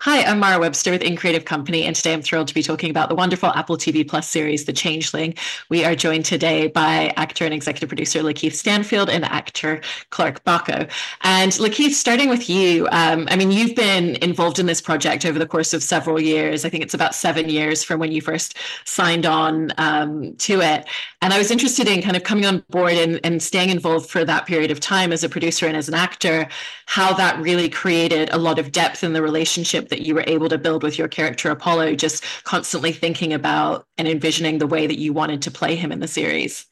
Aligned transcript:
Hi, 0.00 0.22
I'm 0.24 0.40
Mara 0.40 0.60
Webster 0.60 0.90
with 0.90 1.00
In 1.00 1.16
Creative 1.16 1.46
Company, 1.46 1.84
and 1.84 1.96
today 1.96 2.12
I'm 2.12 2.20
thrilled 2.20 2.48
to 2.48 2.54
be 2.54 2.62
talking 2.62 2.90
about 2.90 3.08
the 3.08 3.14
wonderful 3.14 3.48
Apple 3.48 3.78
TV 3.78 4.06
Plus 4.06 4.28
series, 4.28 4.66
The 4.66 4.72
Changeling. 4.72 5.34
We 5.70 5.84
are 5.84 5.96
joined 5.96 6.26
today 6.26 6.68
by 6.68 7.14
actor 7.16 7.46
and 7.46 7.54
executive 7.54 7.88
producer 7.88 8.20
Lakeith 8.20 8.52
Stanfield 8.52 9.08
and 9.08 9.24
actor 9.24 9.80
Clark 10.10 10.44
Backo. 10.44 10.88
And 11.22 11.50
Lakeith, 11.52 11.92
starting 11.92 12.28
with 12.28 12.48
you, 12.48 12.86
um, 12.92 13.26
I 13.30 13.36
mean, 13.36 13.50
you've 13.50 13.74
been 13.74 14.16
involved 14.16 14.58
in 14.58 14.66
this 14.66 14.82
project 14.82 15.24
over 15.24 15.38
the 15.38 15.46
course 15.46 15.72
of 15.72 15.82
several 15.82 16.20
years. 16.20 16.66
I 16.66 16.68
think 16.68 16.84
it's 16.84 16.94
about 16.94 17.14
seven 17.14 17.48
years 17.48 17.82
from 17.82 17.98
when 17.98 18.12
you 18.12 18.20
first 18.20 18.58
signed 18.84 19.24
on 19.24 19.72
um, 19.78 20.36
to 20.36 20.60
it. 20.60 20.86
And 21.22 21.32
I 21.32 21.38
was 21.38 21.50
interested 21.50 21.88
in 21.88 22.02
kind 22.02 22.16
of 22.16 22.22
coming 22.22 22.44
on 22.44 22.62
board 22.68 22.92
and, 22.92 23.18
and 23.24 23.42
staying 23.42 23.70
involved 23.70 24.10
for 24.10 24.24
that 24.26 24.46
period 24.46 24.70
of 24.70 24.78
time 24.78 25.10
as 25.10 25.24
a 25.24 25.28
producer 25.28 25.66
and 25.66 25.76
as 25.76 25.88
an 25.88 25.94
actor, 25.94 26.46
how 26.84 27.14
that 27.14 27.40
really 27.40 27.70
created 27.70 28.28
a 28.30 28.38
lot 28.38 28.58
of 28.58 28.70
depth 28.70 29.02
in 29.02 29.14
the 29.14 29.22
relationship 29.22 29.85
that 29.90 30.02
you 30.02 30.14
were 30.14 30.24
able 30.26 30.48
to 30.48 30.58
build 30.58 30.82
with 30.82 30.98
your 30.98 31.08
character 31.08 31.50
Apollo, 31.50 31.94
just 31.96 32.24
constantly 32.44 32.92
thinking 32.92 33.32
about 33.32 33.86
and 33.98 34.08
envisioning 34.08 34.58
the 34.58 34.66
way 34.66 34.86
that 34.86 34.98
you 34.98 35.12
wanted 35.12 35.42
to 35.42 35.50
play 35.50 35.76
him 35.76 35.92
in 35.92 36.00
the 36.00 36.08
series. 36.08 36.66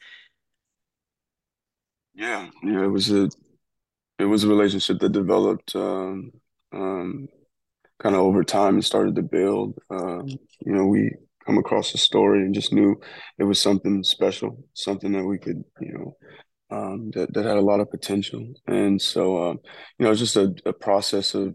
Yeah, 2.14 2.48
yeah, 2.62 2.84
it 2.84 2.88
was 2.88 3.10
a 3.10 3.28
it 4.18 4.24
was 4.24 4.44
a 4.44 4.48
relationship 4.48 5.00
that 5.00 5.10
developed 5.10 5.74
um, 5.74 6.30
um, 6.72 7.28
kind 8.00 8.14
of 8.14 8.22
over 8.22 8.44
time 8.44 8.74
and 8.74 8.84
started 8.84 9.16
to 9.16 9.22
build. 9.22 9.78
Um, 9.90 10.28
you 10.28 10.72
know, 10.72 10.86
we 10.86 11.10
come 11.44 11.58
across 11.58 11.94
a 11.94 11.98
story 11.98 12.40
and 12.40 12.54
just 12.54 12.72
knew 12.72 13.00
it 13.38 13.44
was 13.44 13.60
something 13.60 14.02
special, 14.02 14.64
something 14.74 15.12
that 15.12 15.24
we 15.24 15.38
could, 15.38 15.64
you 15.80 15.92
know, 15.92 16.16
um, 16.70 17.10
that 17.12 17.32
that 17.34 17.44
had 17.44 17.56
a 17.56 17.60
lot 17.60 17.80
of 17.80 17.90
potential. 17.90 18.54
And 18.66 19.00
so, 19.00 19.50
um, 19.50 19.60
you 19.98 20.04
know, 20.04 20.12
it's 20.12 20.20
just 20.20 20.36
a, 20.36 20.54
a 20.64 20.72
process 20.72 21.34
of 21.34 21.54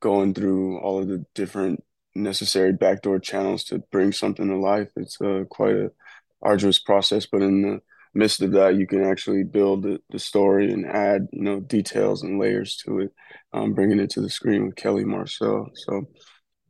going 0.00 0.34
through 0.34 0.78
all 0.78 1.00
of 1.00 1.08
the 1.08 1.24
different 1.34 1.82
necessary 2.14 2.72
backdoor 2.72 3.18
channels 3.18 3.64
to 3.64 3.78
bring 3.90 4.12
something 4.12 4.48
to 4.48 4.56
life. 4.56 4.88
It's 4.96 5.20
uh, 5.20 5.44
quite 5.48 5.76
a 5.76 5.90
arduous 6.42 6.78
process, 6.78 7.26
but 7.26 7.42
in 7.42 7.62
the 7.62 7.80
midst 8.14 8.40
of 8.42 8.52
that, 8.52 8.76
you 8.76 8.86
can 8.86 9.04
actually 9.04 9.44
build 9.44 9.82
the, 9.82 10.00
the 10.10 10.18
story 10.18 10.72
and 10.72 10.86
add, 10.86 11.28
you 11.32 11.42
know, 11.42 11.60
details 11.60 12.22
and 12.22 12.38
layers 12.38 12.76
to 12.76 13.00
it, 13.00 13.12
um, 13.52 13.74
bringing 13.74 13.98
it 14.00 14.10
to 14.10 14.20
the 14.20 14.30
screen 14.30 14.66
with 14.66 14.76
Kelly 14.76 15.04
Marcel. 15.04 15.70
So 15.74 16.08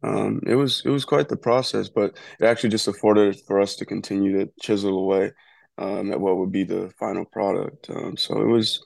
um, 0.03 0.41
it 0.47 0.55
was 0.55 0.83
it 0.85 0.91
was 0.91 1.05
quite 1.05 1.29
the 1.29 1.37
process, 1.37 1.89
but 1.89 2.17
it 2.41 2.47
actually 2.47 2.71
just 2.71 2.89
afforded 2.89 3.39
for 3.47 3.61
us 3.61 3.77
to 3.77 3.87
continue 3.87 4.39
to 4.39 4.53
chisel 4.61 4.99
away 4.99 5.33
um, 5.79 6.13
at 6.13 6.21
what 6.21 6.37
would 6.37 6.53
be 6.53 6.65
the 6.65 6.93
final 6.99 7.25
product. 7.25 7.91
Um, 7.91 8.17
so 8.17 8.41
it 8.41 8.47
was 8.47 8.85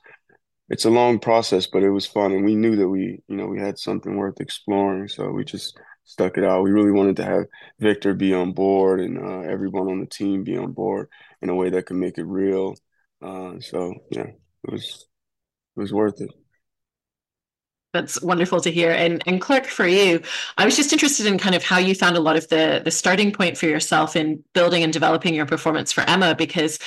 it's 0.71 0.85
a 0.85 0.91
long 0.91 1.19
process, 1.19 1.67
but 1.67 1.83
it 1.83 1.91
was 1.91 2.07
fun, 2.07 2.33
and 2.33 2.45
we 2.45 2.55
knew 2.55 2.77
that 2.77 2.89
we, 2.89 3.21
you 3.29 3.37
know, 3.37 3.47
we 3.47 3.59
had 3.59 3.79
something 3.79 4.17
worth 4.17 4.41
exploring, 4.41 5.09
so 5.09 5.31
we 5.31 5.45
just 5.45 5.79
stuck 6.05 6.39
it 6.39 6.45
out. 6.45 6.62
We 6.62 6.71
really 6.71 6.93
wanted 6.93 7.17
to 7.17 7.25
have 7.25 7.45
Victor 7.79 8.15
be 8.15 8.35
on 8.35 8.53
board 8.53 9.01
and 9.01 9.19
uh, 9.19 9.41
everyone 9.41 9.89
on 9.89 10.01
the 10.01 10.07
team 10.07 10.43
be 10.43 10.57
on 10.57 10.73
board 10.73 11.09
in 11.43 11.51
a 11.51 11.55
way 11.55 11.71
that 11.71 11.87
could 11.87 11.97
make 11.97 12.19
it 12.19 12.25
real. 12.25 12.75
Uh, 13.23 13.61
so 13.61 13.95
yeah, 14.11 14.27
it 14.27 14.71
was 14.71 15.07
it 15.77 15.81
was 15.81 15.93
worth 15.93 16.21
it. 16.21 16.31
That's 17.93 18.23
wonderful 18.23 18.61
to 18.61 18.71
hear. 18.71 18.91
And 18.91 19.23
and 19.27 19.41
Clark, 19.41 19.67
for 19.67 19.87
you, 19.87 20.23
I 20.57 20.65
was 20.65 20.77
just 20.77 20.93
interested 20.93 21.27
in 21.27 21.39
kind 21.39 21.55
of 21.55 21.62
how 21.65 21.79
you 21.79 21.95
found 21.95 22.17
a 22.17 22.21
lot 22.21 22.37
of 22.37 22.49
the 22.49 22.81
the 22.84 22.91
starting 22.91 23.33
point 23.33 23.59
for 23.59 23.67
yourself 23.67 24.17
in 24.17 24.43
building 24.53 24.83
and 24.83 24.93
developing 24.93 25.34
your 25.34 25.47
performance 25.47 25.93
for 25.93 26.03
Emma, 26.09 26.34
because 26.34 26.79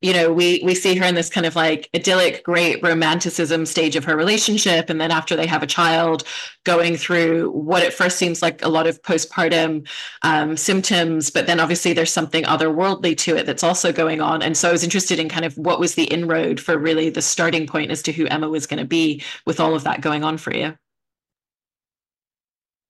you 0.00 0.12
know 0.12 0.32
we 0.32 0.60
we 0.64 0.74
see 0.74 0.94
her 0.96 1.04
in 1.04 1.14
this 1.14 1.28
kind 1.28 1.46
of 1.46 1.54
like 1.54 1.88
idyllic 1.94 2.42
great 2.44 2.82
romanticism 2.82 3.66
stage 3.66 3.96
of 3.96 4.04
her 4.04 4.16
relationship 4.16 4.88
and 4.88 5.00
then 5.00 5.10
after 5.10 5.36
they 5.36 5.46
have 5.46 5.62
a 5.62 5.66
child 5.66 6.24
going 6.64 6.96
through 6.96 7.50
what 7.50 7.82
at 7.82 7.92
first 7.92 8.16
seems 8.18 8.42
like 8.42 8.62
a 8.62 8.68
lot 8.68 8.86
of 8.86 9.00
postpartum 9.02 9.86
um, 10.22 10.56
symptoms 10.56 11.30
but 11.30 11.46
then 11.46 11.60
obviously 11.60 11.92
there's 11.92 12.12
something 12.12 12.44
otherworldly 12.44 13.16
to 13.16 13.36
it 13.36 13.46
that's 13.46 13.64
also 13.64 13.92
going 13.92 14.20
on. 14.20 14.42
And 14.42 14.56
so 14.56 14.68
i 14.68 14.72
was 14.72 14.84
interested 14.84 15.18
in 15.18 15.28
kind 15.28 15.44
of 15.44 15.56
what 15.56 15.80
was 15.80 15.94
the 15.94 16.04
inroad 16.04 16.60
for 16.60 16.78
really 16.78 17.10
the 17.10 17.22
starting 17.22 17.66
point 17.66 17.90
as 17.90 18.02
to 18.02 18.12
who 18.12 18.26
emma 18.26 18.48
was 18.48 18.66
going 18.66 18.78
to 18.80 18.86
be 18.86 19.22
with 19.46 19.60
all 19.60 19.74
of 19.74 19.84
that 19.84 20.00
going 20.00 20.24
on 20.24 20.38
for 20.38 20.54
you 20.54 20.76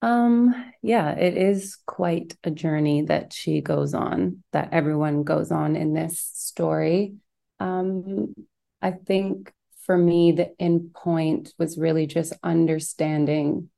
um, 0.02 0.54
yeah, 0.82 1.10
it 1.12 1.36
is 1.36 1.76
quite 1.86 2.36
a 2.42 2.50
journey 2.50 3.02
that 3.02 3.32
she 3.32 3.60
goes 3.60 3.94
on, 3.94 4.42
that 4.52 4.70
everyone 4.72 5.24
goes 5.24 5.50
on 5.50 5.76
in 5.76 5.92
this 5.92 6.18
story. 6.18 7.14
Um, 7.58 8.34
I 8.80 8.92
think 8.92 9.52
for 9.84 9.96
me, 9.98 10.32
the 10.32 10.54
end 10.60 10.94
point 10.94 11.52
was 11.58 11.76
really 11.76 12.06
just 12.06 12.32
understanding 12.42 13.68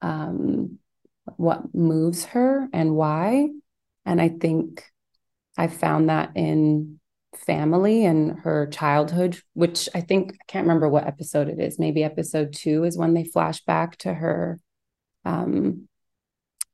um, 0.00 0.78
what 1.36 1.74
moves 1.74 2.24
her 2.26 2.68
and 2.72 2.96
why. 2.96 3.48
And 4.06 4.20
I 4.20 4.28
think 4.28 4.84
I 5.58 5.66
found 5.66 6.08
that 6.08 6.30
in 6.36 7.00
family 7.36 8.06
and 8.06 8.38
her 8.40 8.66
childhood, 8.66 9.38
which 9.52 9.88
I 9.94 10.00
think 10.00 10.32
I 10.32 10.44
can't 10.48 10.64
remember 10.66 10.88
what 10.88 11.06
episode 11.06 11.48
it 11.48 11.60
is. 11.60 11.78
Maybe 11.78 12.02
episode 12.02 12.54
two 12.54 12.84
is 12.84 12.96
when 12.96 13.12
they 13.12 13.24
flash 13.24 13.62
back 13.64 13.98
to 13.98 14.14
her 14.14 14.58
um, 15.24 15.88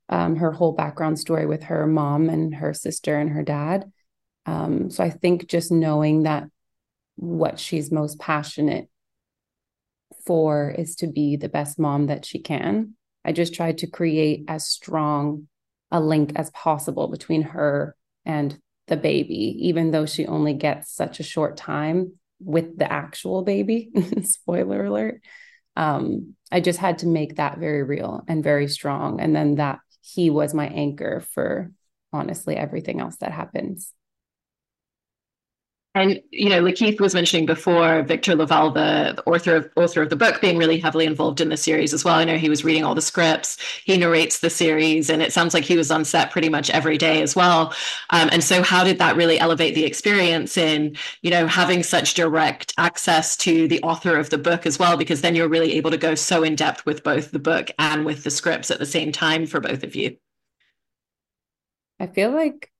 um, 0.09 0.35
her 0.37 0.51
whole 0.51 0.73
background 0.73 1.19
story 1.19 1.45
with 1.45 1.63
her 1.63 1.85
mom 1.85 2.29
and 2.29 2.55
her 2.55 2.73
sister 2.73 3.17
and 3.17 3.29
her 3.31 3.43
dad. 3.43 3.91
Um, 4.45 4.89
so 4.89 5.03
I 5.03 5.09
think 5.09 5.47
just 5.47 5.71
knowing 5.71 6.23
that 6.23 6.45
what 7.15 7.59
she's 7.59 7.91
most 7.91 8.19
passionate 8.19 8.89
for 10.25 10.69
is 10.69 10.95
to 10.97 11.07
be 11.07 11.35
the 11.35 11.49
best 11.49 11.77
mom 11.79 12.07
that 12.07 12.25
she 12.25 12.39
can. 12.39 12.93
I 13.25 13.33
just 13.33 13.53
tried 13.53 13.79
to 13.79 13.87
create 13.87 14.45
as 14.47 14.65
strong 14.65 15.47
a 15.91 15.99
link 15.99 16.33
as 16.35 16.49
possible 16.51 17.07
between 17.07 17.41
her 17.41 17.95
and 18.25 18.57
the 18.87 18.97
baby, 18.97 19.67
even 19.67 19.91
though 19.91 20.05
she 20.05 20.25
only 20.25 20.53
gets 20.53 20.93
such 20.93 21.19
a 21.19 21.23
short 21.23 21.57
time 21.57 22.13
with 22.39 22.77
the 22.77 22.91
actual 22.91 23.41
baby. 23.43 23.91
Spoiler 24.23 24.85
alert 24.85 25.21
um, 25.77 26.35
I 26.51 26.59
just 26.59 26.79
had 26.79 26.99
to 26.99 27.07
make 27.07 27.35
that 27.35 27.59
very 27.59 27.83
real 27.83 28.23
and 28.27 28.43
very 28.43 28.67
strong. 28.67 29.21
And 29.21 29.35
then 29.35 29.55
that 29.55 29.79
he 30.01 30.29
was 30.29 30.53
my 30.53 30.67
anchor 30.67 31.23
for 31.33 31.71
honestly 32.11 32.57
everything 32.57 32.99
else 32.99 33.17
that 33.17 33.31
happens. 33.31 33.93
And 35.95 36.21
you 36.29 36.49
know, 36.49 36.61
Lakeith 36.61 36.99
was 36.99 37.15
mentioning 37.15 37.47
before 37.47 38.03
Victor 38.03 38.35
LaValle, 38.35 38.73
the, 38.73 39.13
the, 39.15 39.23
author 39.23 39.55
of 39.55 39.69
author 39.75 40.03
of 40.03 40.11
the 40.11 40.15
book, 40.15 40.39
being 40.41 40.57
really 40.57 40.77
heavily 40.77 41.05
involved 41.05 41.41
in 41.41 41.49
the 41.49 41.57
series 41.57 41.91
as 41.91 42.05
well. 42.05 42.15
I 42.15 42.23
know 42.23 42.37
he 42.37 42.49
was 42.49 42.63
reading 42.63 42.83
all 42.83 42.93
the 42.93 43.01
scripts, 43.01 43.57
he 43.83 43.97
narrates 43.97 44.39
the 44.39 44.51
series, 44.51 45.09
and 45.09 45.23
it 45.23 45.33
sounds 45.33 45.55
like 45.55 45.63
he 45.63 45.75
was 45.75 45.89
on 45.89 46.05
set 46.05 46.29
pretty 46.29 46.49
much 46.49 46.69
every 46.69 46.99
day 46.99 47.23
as 47.23 47.35
well. 47.35 47.73
Um, 48.11 48.29
and 48.31 48.43
so, 48.43 48.61
how 48.61 48.83
did 48.83 48.99
that 48.99 49.15
really 49.15 49.39
elevate 49.39 49.73
the 49.73 49.85
experience 49.85 50.55
in 50.55 50.95
you 51.23 51.31
know 51.31 51.47
having 51.47 51.81
such 51.81 52.13
direct 52.13 52.75
access 52.77 53.35
to 53.37 53.67
the 53.67 53.81
author 53.81 54.17
of 54.17 54.29
the 54.29 54.37
book 54.37 54.67
as 54.67 54.77
well? 54.77 54.97
Because 54.97 55.21
then 55.21 55.35
you're 55.35 55.49
really 55.49 55.73
able 55.73 55.89
to 55.89 55.97
go 55.97 56.13
so 56.13 56.43
in 56.43 56.55
depth 56.55 56.85
with 56.85 57.03
both 57.03 57.31
the 57.31 57.39
book 57.39 57.71
and 57.79 58.05
with 58.05 58.23
the 58.23 58.29
scripts 58.29 58.69
at 58.69 58.77
the 58.77 58.85
same 58.85 59.11
time 59.11 59.47
for 59.47 59.59
both 59.59 59.83
of 59.83 59.95
you. 59.95 60.17
I 61.99 62.05
feel 62.05 62.31
like 62.31 62.71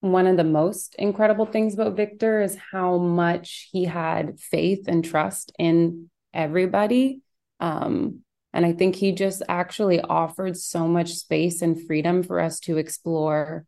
one 0.00 0.26
of 0.26 0.36
the 0.36 0.44
most 0.44 0.94
incredible 0.98 1.46
things 1.46 1.74
about 1.74 1.96
Victor 1.96 2.40
is 2.40 2.56
how 2.72 2.98
much 2.98 3.68
he 3.72 3.84
had 3.84 4.38
faith 4.38 4.86
and 4.86 5.04
trust 5.04 5.52
in 5.58 6.08
everybody. 6.32 7.20
Um, 7.58 8.20
and 8.52 8.64
I 8.64 8.72
think 8.72 8.94
he 8.94 9.12
just 9.12 9.42
actually 9.48 10.00
offered 10.00 10.56
so 10.56 10.86
much 10.86 11.14
space 11.14 11.62
and 11.62 11.84
freedom 11.86 12.22
for 12.22 12.40
us 12.40 12.60
to 12.60 12.78
explore 12.78 13.66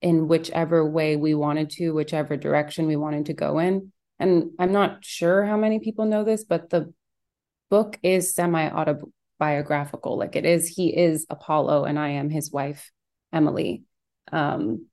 in 0.00 0.28
whichever 0.28 0.88
way 0.88 1.16
we 1.16 1.34
wanted 1.34 1.70
to, 1.70 1.90
whichever 1.90 2.36
direction 2.36 2.86
we 2.86 2.96
wanted 2.96 3.26
to 3.26 3.32
go 3.32 3.58
in. 3.58 3.92
And 4.18 4.50
I'm 4.58 4.72
not 4.72 5.04
sure 5.04 5.44
how 5.44 5.56
many 5.56 5.80
people 5.80 6.04
know 6.04 6.24
this, 6.24 6.44
but 6.44 6.70
the 6.70 6.92
book 7.70 7.98
is 8.02 8.34
semi 8.34 8.70
autobiographical. 8.70 10.18
Like 10.18 10.36
it 10.36 10.44
is, 10.44 10.68
he 10.68 10.96
is 10.96 11.26
Apollo 11.30 11.84
and 11.84 11.98
I 11.98 12.10
am 12.10 12.30
his 12.30 12.52
wife, 12.52 12.90
Emily. 13.32 13.82
Um, 14.30 14.86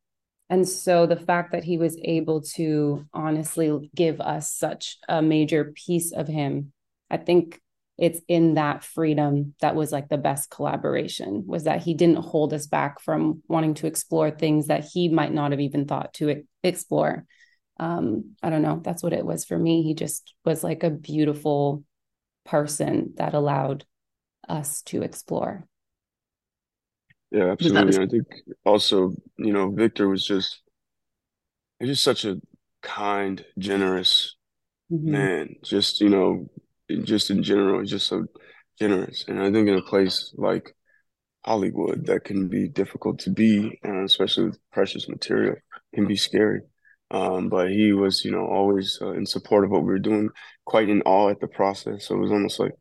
and 0.50 0.68
so 0.68 1.06
the 1.06 1.15
fact 1.15 1.51
that 1.51 1.63
he 1.63 1.77
was 1.77 1.97
able 2.03 2.42
to 2.42 3.06
honestly 3.13 3.89
give 3.95 4.21
us 4.21 4.51
such 4.51 4.97
a 5.09 5.21
major 5.21 5.74
piece 5.74 6.12
of 6.12 6.27
him, 6.27 6.71
I 7.09 7.18
think 7.18 7.59
it's 7.97 8.19
in 8.27 8.56
that 8.56 8.83
freedom 8.83 9.56
that 9.62 9.75
was 9.75 9.92
like 9.92 10.09
the 10.09 10.18
best 10.18 10.50
collaboration 10.50 11.45
was 11.47 11.63
that 11.63 11.81
he 11.81 11.94
didn't 11.94 12.24
hold 12.24 12.53
us 12.53 12.68
back 12.68 13.00
from 13.00 13.42
wanting 13.47 13.74
to 13.75 13.88
explore 13.88 14.30
things 14.30 14.68
that 14.68 14.83
he 14.83 15.07
might 15.07 15.33
not 15.33 15.51
have 15.51 15.62
even 15.62 15.86
thought 15.86 16.13
to 16.15 16.44
explore. 16.62 17.25
Um, 17.80 18.36
I 18.44 18.50
don't 18.50 18.62
know. 18.62 18.81
That's 18.83 19.01
what 19.01 19.13
it 19.13 19.25
was 19.25 19.45
for 19.45 19.57
me. 19.57 19.83
He 19.83 19.94
just 19.94 20.33
was 20.44 20.63
like 20.63 20.83
a 20.83 20.89
beautiful 20.89 21.83
person 22.45 23.13
that 23.15 23.33
allowed 23.33 23.86
us 24.48 24.81
to 24.83 25.01
explore. 25.01 25.65
Yeah, 27.31 27.51
absolutely. 27.51 28.04
I 28.04 28.07
think 28.07 28.27
also, 28.63 29.13
you 29.38 29.51
know, 29.51 29.72
Victor 29.72 30.07
was 30.07 30.25
just 30.25 30.62
he's 31.80 31.89
just 31.89 32.04
such 32.04 32.25
a 32.25 32.39
kind, 32.81 33.44
generous 33.57 34.36
mm-hmm. 34.92 35.12
man. 35.12 35.56
Just, 35.63 36.01
you 36.01 36.10
know, 36.10 36.48
just 37.04 37.30
in 37.31 37.44
general, 37.44 37.81
he's 37.81 37.89
just 37.89 38.07
so 38.07 38.25
generous. 38.80 39.25
And 39.27 39.42
I 39.42 39.51
think 39.51 39.68
in 39.68 39.75
a 39.75 39.81
place 39.81 40.33
like 40.38 40.75
Hollywood 41.44 42.06
that 42.06 42.24
can 42.24 42.48
be 42.48 42.68
difficult 42.68 43.19
to 43.19 43.31
be, 43.31 43.80
uh, 43.86 44.04
especially 44.04 44.45
with 44.45 44.60
precious 44.72 45.10
material, 45.10 45.56
can 45.94 46.07
be 46.07 46.16
scary. 46.16 46.62
Um, 47.12 47.50
but 47.50 47.69
he 47.69 47.94
was, 47.94 48.25
you 48.25 48.31
know, 48.31 48.45
always 48.45 48.98
uh, 49.01 49.12
in 49.12 49.25
support 49.25 49.63
of 49.63 49.72
what 49.72 49.81
we 49.81 49.89
were 49.89 50.00
doing, 50.00 50.30
quite 50.66 50.89
in 50.89 51.01
awe 51.04 51.30
at 51.30 51.39
the 51.39 51.48
process. 51.48 52.07
So 52.07 52.16
it 52.16 52.19
was 52.19 52.31
almost 52.31 52.60
like 52.60 52.74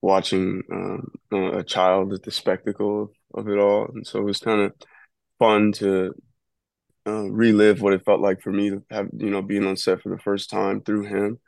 watching 0.00 0.62
um, 0.72 1.10
a 1.32 1.64
child 1.64 2.12
at 2.12 2.22
the 2.22 2.30
spectacle 2.30 3.12
of, 3.34 3.48
it 3.48 3.58
all. 3.58 3.86
And 3.86 4.06
so 4.06 4.18
it 4.18 4.24
was 4.24 4.38
kind 4.38 4.60
of 4.60 4.72
fun 5.38 5.72
to 5.72 6.14
uh, 7.06 7.30
relive 7.30 7.80
what 7.80 7.92
it 7.92 8.04
felt 8.04 8.20
like 8.20 8.42
for 8.42 8.52
me 8.52 8.70
to 8.70 8.82
have, 8.90 9.08
you 9.16 9.30
know, 9.30 9.42
being 9.42 9.66
on 9.66 9.76
set 9.76 10.02
for 10.02 10.08
the 10.10 10.22
first 10.22 10.50
time 10.50 10.80
through 10.80 11.04
him. 11.04 11.38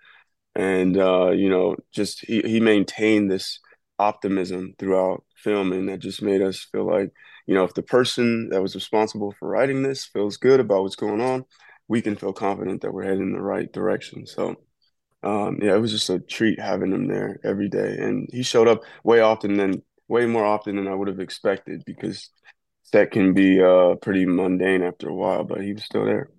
And, 0.55 0.97
uh, 0.97 1.31
you 1.31 1.49
know, 1.49 1.77
just 1.93 2.25
he, 2.25 2.41
he 2.43 2.61
maintained 2.61 3.31
this 3.31 3.61
optimism 3.99 4.75
throughout 4.79 5.25
filming 5.37 5.87
that 5.87 6.01
just 6.01 6.23
made 6.23 6.43
us 6.43 6.67
feel 6.73 6.87
like, 6.87 7.13
you 7.47 7.55
know, 7.55 7.65
if 7.65 7.75
the 7.75 7.83
person 7.83 8.49
that 8.51 8.63
was 8.63 8.75
responsible 8.75 9.35
for 9.39 9.49
writing 9.49 9.83
this 9.83 10.05
feels 10.05 10.37
good 10.37 10.61
about 10.61 10.83
what's 10.83 10.97
going 10.97 11.21
on, 11.21 11.45
we 11.89 12.01
can 12.01 12.17
feel 12.17 12.33
confident 12.33 12.83
that 12.83 12.93
we're 12.93 13.05
heading 13.05 13.23
in 13.23 13.33
the 13.33 13.41
right 13.41 13.71
direction. 13.73 14.27
So, 14.27 14.57
um, 15.23 15.59
yeah, 15.63 15.75
it 15.75 15.81
was 15.81 15.93
just 15.93 16.11
a 16.11 16.19
treat 16.19 16.61
having 16.61 16.93
him 16.93 17.09
there 17.09 17.41
every 17.45 17.69
day, 17.69 17.97
and 17.99 18.29
he 18.33 18.43
showed 18.43 18.69
up 18.69 18.83
way 19.05 19.21
often 19.21 19.57
than 19.57 19.83
way 20.09 20.27
more 20.27 20.45
often 20.45 20.77
than 20.77 20.89
I 20.89 20.95
would 20.95 21.09
have 21.09 21.21
expected 21.21 21.85
because 21.85 22.31
that 22.93 23.11
can 23.11 23.35
be 23.35 23.63
uh, 23.63 23.97
pretty 23.97 24.27
mundane 24.27 24.83
after 24.83 25.09
a 25.09 25.15
while, 25.15 25.45
but 25.45 25.63
he 25.63 25.73
was 25.73 25.85
still 25.85 26.05
there. 26.05 26.31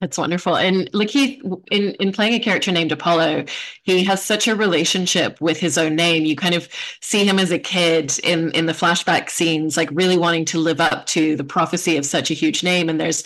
That's 0.00 0.16
wonderful. 0.16 0.56
And 0.56 0.88
Lakeith, 0.92 1.40
in, 1.72 1.90
in 1.94 2.12
playing 2.12 2.34
a 2.34 2.38
character 2.38 2.70
named 2.70 2.92
Apollo, 2.92 3.46
he 3.82 4.04
has 4.04 4.24
such 4.24 4.46
a 4.46 4.54
relationship 4.54 5.40
with 5.40 5.58
his 5.58 5.76
own 5.76 5.96
name. 5.96 6.24
You 6.24 6.36
kind 6.36 6.54
of 6.54 6.68
see 7.00 7.24
him 7.24 7.40
as 7.40 7.50
a 7.50 7.58
kid 7.58 8.16
in, 8.22 8.52
in 8.52 8.66
the 8.66 8.72
flashback 8.72 9.28
scenes, 9.28 9.76
like 9.76 9.88
really 9.90 10.16
wanting 10.16 10.44
to 10.46 10.58
live 10.58 10.80
up 10.80 11.06
to 11.06 11.34
the 11.34 11.42
prophecy 11.42 11.96
of 11.96 12.06
such 12.06 12.30
a 12.30 12.34
huge 12.34 12.62
name. 12.62 12.88
And 12.88 13.00
there's 13.00 13.24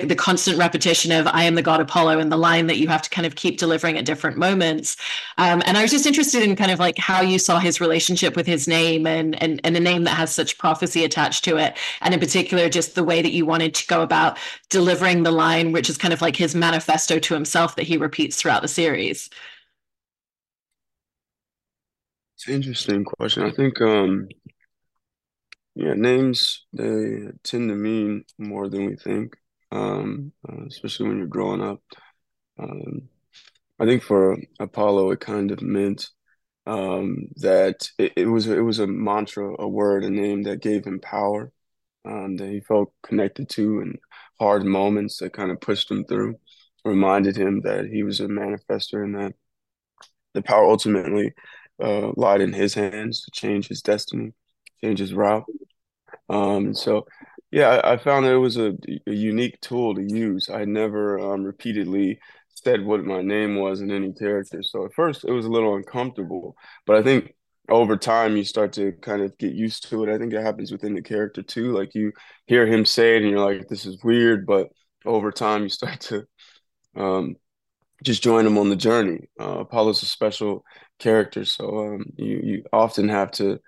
the, 0.00 0.06
the 0.06 0.16
constant 0.16 0.58
repetition 0.58 1.12
of 1.12 1.26
I 1.26 1.44
am 1.44 1.54
the 1.54 1.62
god 1.62 1.80
Apollo 1.80 2.18
and 2.18 2.32
the 2.32 2.36
line 2.36 2.66
that 2.68 2.78
you 2.78 2.88
have 2.88 3.02
to 3.02 3.10
kind 3.10 3.26
of 3.26 3.34
keep 3.34 3.58
delivering 3.58 3.98
at 3.98 4.04
different 4.04 4.38
moments. 4.38 4.96
Um, 5.38 5.62
and 5.66 5.76
I 5.76 5.82
was 5.82 5.90
just 5.90 6.06
interested 6.06 6.42
in 6.42 6.56
kind 6.56 6.70
of 6.70 6.78
like 6.78 6.98
how 6.98 7.20
you 7.20 7.38
saw 7.38 7.58
his 7.58 7.80
relationship 7.80 8.36
with 8.36 8.46
his 8.46 8.66
name 8.66 9.06
and, 9.06 9.40
and, 9.42 9.60
and 9.64 9.76
a 9.76 9.80
name 9.80 10.04
that 10.04 10.16
has 10.16 10.34
such 10.34 10.58
prophecy 10.58 11.04
attached 11.04 11.44
to 11.44 11.56
it. 11.56 11.76
And 12.00 12.14
in 12.14 12.20
particular, 12.20 12.68
just 12.68 12.94
the 12.94 13.04
way 13.04 13.22
that 13.22 13.32
you 13.32 13.44
wanted 13.46 13.74
to 13.74 13.86
go 13.86 14.02
about 14.02 14.38
delivering 14.70 15.22
the 15.22 15.32
line, 15.32 15.72
which 15.72 15.90
is 15.90 15.98
kind 15.98 16.14
of 16.14 16.22
like 16.22 16.36
his 16.36 16.54
manifesto 16.54 17.18
to 17.18 17.34
himself 17.34 17.76
that 17.76 17.84
he 17.84 17.96
repeats 17.96 18.36
throughout 18.36 18.62
the 18.62 18.68
series? 18.68 19.28
It's 22.36 22.48
an 22.48 22.54
interesting 22.54 23.04
question. 23.04 23.44
I 23.44 23.52
think, 23.52 23.80
um, 23.80 24.28
yeah, 25.74 25.94
names 25.94 26.66
they 26.72 27.28
tend 27.44 27.68
to 27.68 27.76
mean 27.76 28.24
more 28.38 28.68
than 28.68 28.86
we 28.86 28.96
think, 28.96 29.36
um, 29.72 30.32
uh, 30.48 30.66
especially 30.66 31.08
when 31.08 31.18
you're 31.18 31.26
growing 31.26 31.62
up. 31.62 31.80
Um, 32.58 33.08
I 33.80 33.86
think 33.86 34.02
for 34.02 34.36
Apollo, 34.60 35.12
it 35.12 35.20
kind 35.20 35.50
of 35.50 35.62
meant 35.62 36.08
um, 36.66 37.28
that 37.36 37.88
it, 37.98 38.12
it, 38.16 38.26
was 38.26 38.46
it 38.46 38.60
was 38.60 38.78
a 38.78 38.86
mantra, 38.86 39.56
a 39.58 39.66
word, 39.66 40.04
a 40.04 40.10
name 40.10 40.44
that 40.44 40.62
gave 40.62 40.84
him 40.84 41.00
power, 41.00 41.50
um, 42.04 42.36
that 42.36 42.48
he 42.48 42.60
felt 42.60 42.92
connected 43.02 43.48
to, 43.50 43.80
and 43.80 43.98
hard 44.38 44.64
moments 44.64 45.18
that 45.18 45.32
kind 45.32 45.50
of 45.50 45.60
pushed 45.60 45.90
him 45.90 46.04
through, 46.04 46.36
reminded 46.84 47.36
him 47.36 47.62
that 47.62 47.86
he 47.86 48.02
was 48.02 48.20
a 48.20 48.26
manifester 48.26 49.02
and 49.02 49.14
that 49.16 49.32
the 50.34 50.42
power 50.42 50.64
ultimately 50.64 51.32
uh, 51.82 52.12
lied 52.16 52.40
in 52.40 52.52
his 52.52 52.74
hands 52.74 53.22
to 53.22 53.30
change 53.32 53.68
his 53.68 53.82
destiny, 53.82 54.32
change 54.82 54.98
his 54.98 55.14
route. 55.14 55.44
Um, 56.28 56.74
so, 56.74 57.06
yeah, 57.52 57.82
I, 57.84 57.98
found 57.98 58.24
that 58.24 58.32
it 58.32 58.38
was 58.38 58.56
a, 58.56 58.72
a, 59.06 59.12
unique 59.12 59.60
tool 59.60 59.94
to 59.94 60.02
use. 60.02 60.48
I 60.48 60.64
never 60.64 61.20
um, 61.20 61.44
repeatedly 61.44 62.18
said 62.54 62.84
what 62.84 63.04
my 63.04 63.20
name 63.20 63.56
was 63.56 63.82
in 63.82 63.90
any 63.90 64.12
character. 64.12 64.62
So 64.62 64.86
at 64.86 64.94
first 64.94 65.24
it 65.24 65.32
was 65.32 65.44
a 65.44 65.50
little 65.50 65.76
uncomfortable, 65.76 66.56
but 66.86 66.96
I 66.96 67.02
think 67.02 67.34
over 67.68 67.96
time 67.96 68.36
you 68.36 68.44
start 68.44 68.72
to 68.74 68.92
kind 69.02 69.22
of 69.22 69.36
get 69.36 69.52
used 69.52 69.88
to 69.90 70.02
it. 70.02 70.12
I 70.12 70.18
think 70.18 70.32
it 70.32 70.42
happens 70.42 70.72
within 70.72 70.94
the 70.94 71.02
character 71.02 71.42
too. 71.42 71.72
Like 71.72 71.94
you 71.94 72.12
hear 72.46 72.66
him 72.66 72.86
say 72.86 73.16
it 73.16 73.22
and 73.22 73.30
you're 73.30 73.44
like, 73.44 73.68
this 73.68 73.84
is 73.84 74.02
weird, 74.02 74.46
but 74.46 74.68
over 75.04 75.30
time 75.30 75.62
you 75.62 75.68
start 75.68 76.00
to 76.00 76.24
um, 76.96 77.36
just 78.02 78.22
join 78.22 78.46
him 78.46 78.58
on 78.58 78.70
the 78.70 78.76
journey. 78.76 79.28
Uh, 79.38 79.60
Apollo's 79.60 80.02
a 80.02 80.06
special 80.06 80.64
character, 80.98 81.44
so 81.44 81.94
um, 81.94 82.04
you 82.16 82.40
you 82.42 82.64
often 82.72 83.08
have 83.08 83.30
to 83.32 83.58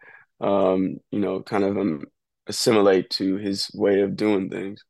um, 0.40 0.96
you 1.10 1.20
know 1.20 1.42
kind 1.42 1.64
of 1.64 1.76
um, 1.78 2.04
assimilate 2.46 3.10
to 3.10 3.36
his 3.36 3.70
way 3.74 4.00
of 4.00 4.16
doing 4.16 4.50
things. 4.50 4.84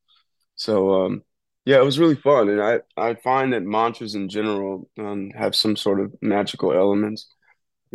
So 0.55 1.05
um, 1.05 1.23
yeah, 1.65 1.77
it 1.77 1.85
was 1.85 1.99
really 1.99 2.15
fun, 2.15 2.49
and 2.49 2.61
I 2.61 2.79
I 2.97 3.15
find 3.15 3.53
that 3.53 3.63
mantras 3.63 4.15
in 4.15 4.29
general 4.29 4.89
um, 4.99 5.31
have 5.31 5.55
some 5.55 5.75
sort 5.75 5.99
of 5.99 6.13
magical 6.21 6.71
elements, 6.73 7.27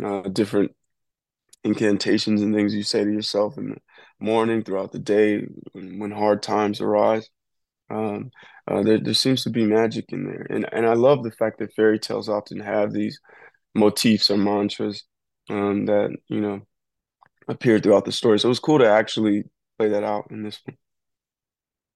uh, 0.03 0.21
different 0.23 0.75
incantations 1.63 2.41
and 2.41 2.53
things 2.53 2.73
you 2.73 2.83
say 2.83 3.03
to 3.03 3.11
yourself 3.11 3.57
in 3.57 3.69
the 3.71 3.77
morning, 4.19 4.63
throughout 4.63 4.91
the 4.91 4.99
day, 4.99 5.47
when, 5.73 6.11
hard 6.11 6.43
times 6.43 6.81
arise. 6.81 7.29
Um, 7.89 8.31
uh, 8.67 8.83
there, 8.83 8.99
there 8.99 9.13
seems 9.13 9.43
to 9.43 9.49
be 9.49 9.65
magic 9.65 10.05
in 10.09 10.25
there, 10.25 10.47
and 10.49 10.67
and 10.73 10.85
I 10.85 10.93
love 10.93 11.23
the 11.23 11.31
fact 11.31 11.59
that 11.59 11.73
fairy 11.73 11.99
tales 11.99 12.29
often 12.29 12.59
have 12.59 12.93
these 12.93 13.19
motifs 13.75 14.29
or 14.29 14.37
mantras 14.37 15.05
um, 15.49 15.85
that 15.85 16.15
you 16.27 16.41
know 16.41 16.61
appear 17.51 17.79
throughout 17.79 18.05
the 18.05 18.11
story. 18.11 18.39
So 18.39 18.47
it 18.47 18.49
was 18.49 18.59
cool 18.59 18.79
to 18.79 18.89
actually 18.89 19.43
play 19.77 19.89
that 19.89 20.03
out 20.03 20.31
in 20.31 20.43
this 20.43 20.59
one. 20.65 20.77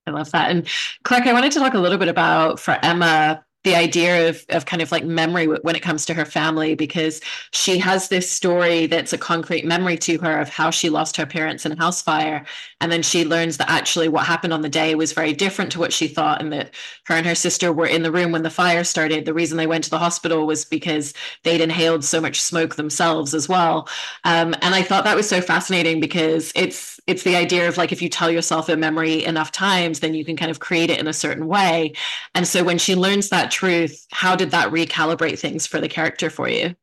I 0.07 0.12
love 0.12 0.31
that. 0.31 0.52
And 0.52 0.68
Clark, 1.04 1.25
I 1.25 1.34
wanted 1.34 1.52
to 1.54 1.60
talk 1.60 1.74
a 1.74 1.80
little 1.80 1.98
bit 1.98 2.10
about 2.10 2.60
for 2.60 2.78
Emma 2.84 3.44
the 3.66 3.76
idea 3.76 4.30
of, 4.30 4.46
of 4.50 4.66
kind 4.66 4.82
of 4.82 4.92
like 4.92 5.04
memory 5.04 5.48
when 5.48 5.76
it 5.76 5.82
comes 5.82 6.06
to 6.06 6.14
her 6.14 6.24
family 6.24 6.76
because 6.76 7.20
she 7.52 7.80
has 7.80 8.10
this 8.10 8.30
story 8.32 8.86
that's 8.86 9.12
a 9.12 9.18
concrete 9.18 9.66
memory 9.66 9.98
to 9.98 10.20
her 10.20 10.40
of 10.40 10.50
how 10.50 10.70
she 10.70 10.88
lost 10.88 11.18
her 11.18 11.26
parents 11.26 11.66
in 11.66 11.72
a 11.72 11.78
house 11.78 12.00
fire 12.00 12.46
and 12.80 12.92
then 12.92 13.02
she 13.02 13.26
learns 13.26 13.58
that 13.58 13.68
actually 13.68 14.08
what 14.08 14.28
happened 14.28 14.54
on 14.54 14.62
the 14.62 14.70
day 14.70 14.94
was 14.94 15.14
very 15.14 15.34
different 15.34 15.72
to 15.72 15.80
what 15.80 15.92
she 15.92 16.08
thought 16.08 16.42
and 16.42 16.54
that 16.54 16.76
her 17.06 17.16
and 17.16 17.26
her 17.26 17.34
sister 17.34 17.74
were 17.74 17.88
in 17.88 18.04
the 18.04 18.12
room 18.12 18.32
when 18.32 18.44
the 18.44 18.50
fire 18.52 18.84
started. 18.84 19.26
The 19.26 19.34
reason 19.34 19.58
they 19.58 19.66
went 19.66 19.84
to 19.86 19.90
the 19.90 19.98
hospital 19.98 20.46
was 20.46 20.64
because 20.64 21.16
they'd 21.42 21.62
inhaled 21.62 22.04
so 22.04 22.22
much 22.22 22.40
smoke 22.40 22.76
themselves 22.76 23.34
as 23.34 23.50
well. 23.50 23.90
Um, 24.24 24.54
and 24.62 24.76
i 24.76 24.84
thought 24.84 25.04
that 25.06 25.16
was 25.16 25.28
so 25.28 25.42
fascinating 25.42 26.00
because 26.00 26.52
it's 26.56 27.00
it's 27.08 27.24
the 27.24 27.36
idea 27.36 27.68
of 27.68 27.78
like 27.78 27.92
if 27.92 28.01
you 28.01 28.10
tell 28.10 28.30
yourself 28.30 28.68
a 28.70 28.75
memory 28.75 29.24
enough 29.24 29.51
times 29.51 30.00
then 30.00 30.13
you 30.13 30.25
can 30.25 30.36
kind 30.36 30.51
of 30.51 30.60
create 30.60 30.89
it 30.89 31.00
in 31.00 31.08
a 31.08 31.13
certain 31.13 31.48
way. 31.48 31.94
And 32.36 32.48
so 32.48 32.63
when 32.63 32.78
she 32.78 32.96
learns 32.96 33.30
that 33.30 33.51
truth, 33.56 34.06
how 34.12 34.36
did 34.36 34.52
that 34.52 34.72
recalibrate 34.72 35.40
things 35.40 35.66
for 35.66 35.80
the 35.80 35.88
character 35.88 36.30
for 36.30 36.50
you? 36.50 36.76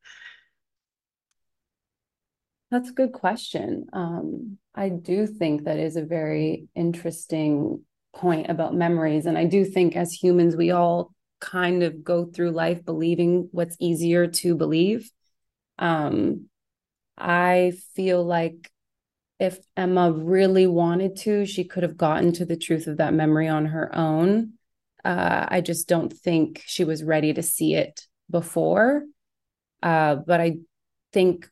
That's 2.71 2.89
a 2.89 2.95
good 2.95 3.13
question. 3.13 3.87
Um, 3.93 4.57
I 4.75 4.89
do 4.89 5.27
think 5.27 5.65
that 5.65 5.79
is 5.79 5.97
a 5.97 6.05
very 6.05 6.69
interesting 6.75 7.85
point 8.15 8.49
about 8.49 8.75
memories. 8.75 9.27
And 9.27 9.37
I 9.37 9.45
do 9.45 9.67
think 9.67 9.95
as 9.95 10.13
humans, 10.13 10.57
we 10.57 10.71
all 10.71 11.13
kind 11.41 11.83
of 11.83 12.03
go 12.03 12.25
through 12.25 12.53
life 12.53 12.83
believing 12.85 13.51
what's 13.53 13.77
easier 13.79 14.27
to 14.27 14.55
believe. 14.55 15.11
Um, 15.79 16.47
I 17.19 17.75
feel 17.95 18.25
like 18.25 18.71
if 19.39 19.59
Emma 19.77 20.11
really 20.11 20.67
wanted 20.67 21.17
to, 21.17 21.45
she 21.45 21.65
could 21.65 21.83
have 21.83 21.99
gotten 21.99 22.33
to 22.35 22.47
the 22.47 22.57
truth 22.57 22.87
of 22.87 22.97
that 22.97 23.13
memory 23.13 23.49
on 23.49 23.67
her 23.67 23.95
own. 23.95 24.55
Uh, 25.05 25.47
I 25.49 25.61
just 25.61 25.89
don't 25.89 26.13
think 26.13 26.63
she 26.67 26.85
was 26.85 27.03
ready 27.03 27.33
to 27.35 27.43
see 27.43 27.75
it 27.75 28.07
before. 28.31 29.05
Uh, 29.83 30.17
but 30.17 30.41
I 30.41 30.59
think 31.13 31.49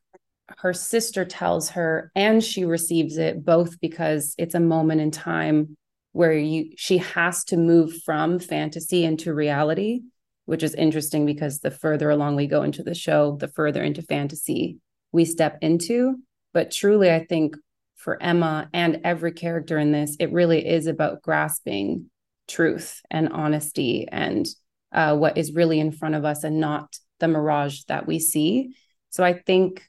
her 0.58 0.72
sister 0.72 1.24
tells 1.24 1.70
her 1.70 2.10
and 2.14 2.42
she 2.42 2.64
receives 2.64 3.16
it 3.18 3.44
both 3.44 3.80
because 3.80 4.34
it's 4.38 4.54
a 4.54 4.60
moment 4.60 5.00
in 5.00 5.10
time 5.10 5.76
where 6.12 6.32
you 6.32 6.72
she 6.76 6.98
has 6.98 7.44
to 7.44 7.56
move 7.56 8.02
from 8.02 8.38
fantasy 8.38 9.04
into 9.04 9.32
reality 9.32 10.00
which 10.46 10.64
is 10.64 10.74
interesting 10.74 11.24
because 11.24 11.60
the 11.60 11.70
further 11.70 12.10
along 12.10 12.34
we 12.34 12.48
go 12.48 12.62
into 12.62 12.82
the 12.82 12.94
show 12.94 13.36
the 13.36 13.48
further 13.48 13.82
into 13.82 14.02
fantasy 14.02 14.78
we 15.12 15.24
step 15.24 15.56
into 15.60 16.16
but 16.52 16.72
truly 16.72 17.12
i 17.12 17.24
think 17.24 17.56
for 17.94 18.20
emma 18.20 18.68
and 18.72 19.00
every 19.04 19.32
character 19.32 19.78
in 19.78 19.92
this 19.92 20.16
it 20.18 20.32
really 20.32 20.66
is 20.66 20.88
about 20.88 21.22
grasping 21.22 22.10
truth 22.50 23.00
and 23.10 23.28
honesty 23.30 24.06
and 24.10 24.46
uh, 24.92 25.16
what 25.16 25.38
is 25.38 25.52
really 25.52 25.80
in 25.80 25.92
front 25.92 26.14
of 26.14 26.24
us 26.24 26.44
and 26.44 26.60
not 26.60 26.96
the 27.20 27.28
mirage 27.28 27.82
that 27.88 28.06
we 28.06 28.18
see. 28.18 28.74
So 29.10 29.24
I 29.24 29.34
think 29.34 29.82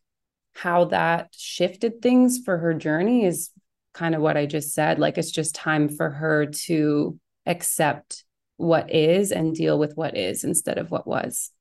how 0.54 0.86
that 0.86 1.30
shifted 1.36 2.02
things 2.02 2.40
for 2.44 2.58
her 2.58 2.74
journey 2.74 3.26
is 3.26 3.50
kind 3.94 4.16
of 4.16 4.22
what 4.22 4.38
I 4.38 4.46
just 4.46 4.74
said. 4.74 5.00
Like 5.00 5.18
it's 5.18 5.32
just 5.32 5.56
time 5.56 5.90
for 5.90 6.10
her 6.10 6.46
to 6.46 7.20
accept 7.46 8.24
what 8.58 8.94
is 8.94 9.32
and 9.32 9.56
deal 9.56 9.80
with 9.80 9.96
what 9.96 10.16
is 10.16 10.44
instead 10.44 10.78
of 10.78 10.92
what 10.92 11.08
was. 11.08 11.52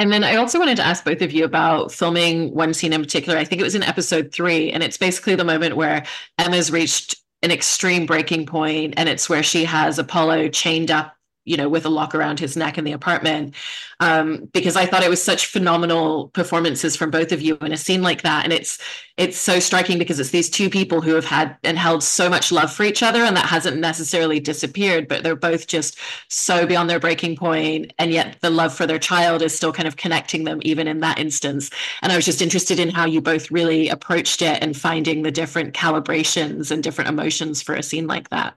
And 0.00 0.12
then 0.12 0.22
I 0.22 0.36
also 0.36 0.58
wanted 0.60 0.76
to 0.76 0.86
ask 0.86 1.04
both 1.04 1.22
of 1.22 1.32
you 1.32 1.44
about 1.44 1.90
filming 1.90 2.54
one 2.54 2.72
scene 2.72 2.92
in 2.92 3.02
particular. 3.02 3.36
I 3.36 3.44
think 3.44 3.60
it 3.60 3.64
was 3.64 3.74
in 3.74 3.82
episode 3.82 4.32
three, 4.32 4.70
and 4.70 4.82
it's 4.82 4.96
basically 4.96 5.34
the 5.34 5.44
moment 5.44 5.76
where 5.76 6.04
Emma's 6.38 6.70
reached 6.70 7.16
an 7.42 7.50
extreme 7.50 8.06
breaking 8.06 8.46
point, 8.46 8.94
and 8.96 9.08
it's 9.08 9.28
where 9.28 9.42
she 9.42 9.64
has 9.64 9.98
Apollo 9.98 10.48
chained 10.48 10.90
up 10.90 11.14
you 11.48 11.56
know, 11.56 11.68
with 11.68 11.86
a 11.86 11.88
lock 11.88 12.14
around 12.14 12.38
his 12.38 12.56
neck 12.56 12.78
in 12.78 12.84
the 12.84 12.92
apartment. 12.92 13.54
Um, 14.00 14.48
because 14.52 14.76
I 14.76 14.86
thought 14.86 15.02
it 15.02 15.10
was 15.10 15.22
such 15.22 15.46
phenomenal 15.46 16.28
performances 16.28 16.94
from 16.94 17.10
both 17.10 17.32
of 17.32 17.42
you 17.42 17.56
in 17.62 17.72
a 17.72 17.76
scene 17.76 18.02
like 18.02 18.22
that. 18.22 18.44
And 18.44 18.52
it's 18.52 18.78
it's 19.16 19.36
so 19.36 19.58
striking 19.58 19.98
because 19.98 20.20
it's 20.20 20.30
these 20.30 20.48
two 20.48 20.70
people 20.70 21.00
who 21.00 21.14
have 21.14 21.24
had 21.24 21.56
and 21.64 21.76
held 21.76 22.04
so 22.04 22.30
much 22.30 22.52
love 22.52 22.72
for 22.72 22.84
each 22.84 23.02
other, 23.02 23.24
and 23.24 23.36
that 23.36 23.46
hasn't 23.46 23.80
necessarily 23.80 24.38
disappeared, 24.38 25.08
but 25.08 25.24
they're 25.24 25.34
both 25.34 25.66
just 25.66 25.98
so 26.28 26.64
beyond 26.66 26.88
their 26.88 27.00
breaking 27.00 27.34
point, 27.36 27.92
and 27.98 28.12
yet 28.12 28.36
the 28.42 28.50
love 28.50 28.72
for 28.72 28.86
their 28.86 28.98
child 29.00 29.42
is 29.42 29.52
still 29.52 29.72
kind 29.72 29.88
of 29.88 29.96
connecting 29.96 30.44
them 30.44 30.60
even 30.62 30.86
in 30.86 31.00
that 31.00 31.18
instance. 31.18 31.70
And 32.02 32.12
I 32.12 32.16
was 32.16 32.26
just 32.26 32.42
interested 32.42 32.78
in 32.78 32.90
how 32.90 33.06
you 33.06 33.20
both 33.20 33.50
really 33.50 33.88
approached 33.88 34.40
it 34.40 34.62
and 34.62 34.76
finding 34.76 35.22
the 35.22 35.32
different 35.32 35.74
calibrations 35.74 36.70
and 36.70 36.80
different 36.80 37.10
emotions 37.10 37.60
for 37.60 37.74
a 37.74 37.82
scene 37.82 38.06
like 38.06 38.28
that. 38.30 38.54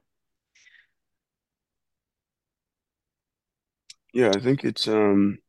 Yeah, 4.14 4.32
I 4.36 4.40
think 4.40 4.64
it's 4.64 4.88
um 4.88 5.40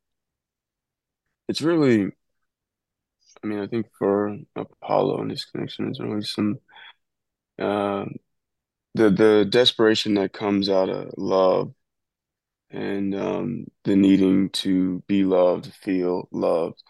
it's 1.47 1.61
really 1.61 2.11
I 3.43 3.47
mean, 3.47 3.59
I 3.59 3.67
think 3.67 3.87
for 3.97 4.37
Apollo 4.55 5.21
and 5.21 5.31
this 5.31 5.45
connection 5.45 5.89
is 5.91 5.99
really 5.99 6.23
some 6.23 6.59
uh 7.59 8.05
the 8.95 9.09
the 9.09 9.45
desperation 9.49 10.15
that 10.15 10.33
comes 10.33 10.69
out 10.69 10.89
of 10.89 11.13
love 11.17 11.73
and 12.71 13.15
um 13.15 13.65
the 13.83 13.95
needing 13.95 14.49
to 14.51 15.03
be 15.07 15.23
loved, 15.25 15.73
feel 15.75 16.27
loved, 16.31 16.83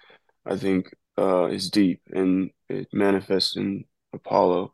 I 0.45 0.57
think 0.57 0.93
uh 1.19 1.45
is 1.47 1.71
deep 1.71 2.01
and 2.13 2.51
it 2.69 2.89
manifests 2.93 3.57
in 3.57 3.85
Apollo 4.13 4.73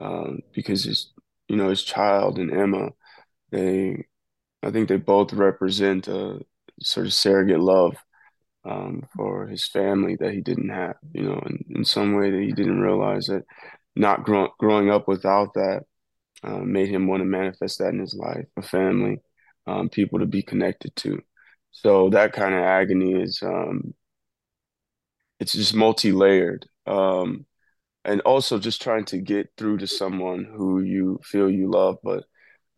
um 0.00 0.40
because 0.54 0.84
his 0.84 1.12
you 1.48 1.56
know 1.56 1.70
his 1.70 1.84
child 1.84 2.38
and 2.38 2.52
Emma 2.52 2.90
they 3.50 4.06
I 4.62 4.70
think 4.70 4.88
they 4.88 4.96
both 4.96 5.32
represent 5.32 6.08
a 6.08 6.40
sort 6.80 7.06
of 7.06 7.12
surrogate 7.12 7.60
love 7.60 7.96
um, 8.64 9.06
for 9.16 9.46
his 9.46 9.66
family 9.66 10.16
that 10.20 10.34
he 10.34 10.40
didn't 10.40 10.68
have, 10.68 10.96
you 11.12 11.22
know, 11.22 11.42
in, 11.46 11.64
in 11.76 11.84
some 11.84 12.14
way 12.14 12.30
that 12.30 12.42
he 12.42 12.52
didn't 12.52 12.80
realize 12.80 13.26
that 13.26 13.44
not 13.96 14.24
grow, 14.24 14.48
growing 14.58 14.90
up 14.90 15.08
without 15.08 15.54
that 15.54 15.84
uh, 16.42 16.58
made 16.58 16.88
him 16.88 17.06
want 17.06 17.20
to 17.20 17.24
manifest 17.24 17.78
that 17.78 17.88
in 17.88 17.98
his 17.98 18.14
life, 18.14 18.46
a 18.56 18.62
family, 18.62 19.20
um, 19.66 19.88
people 19.88 20.18
to 20.18 20.26
be 20.26 20.42
connected 20.42 20.94
to. 20.96 21.20
So 21.70 22.10
that 22.10 22.32
kind 22.32 22.54
of 22.54 22.60
agony 22.60 23.14
is, 23.14 23.40
um, 23.42 23.94
it's 25.38 25.52
just 25.52 25.74
multi-layered. 25.74 26.66
Um, 26.86 27.46
and 28.04 28.20
also 28.22 28.58
just 28.58 28.80
trying 28.82 29.04
to 29.06 29.18
get 29.18 29.50
through 29.56 29.78
to 29.78 29.86
someone 29.86 30.44
who 30.44 30.80
you 30.80 31.20
feel 31.22 31.50
you 31.50 31.70
love, 31.70 31.98
but 32.02 32.24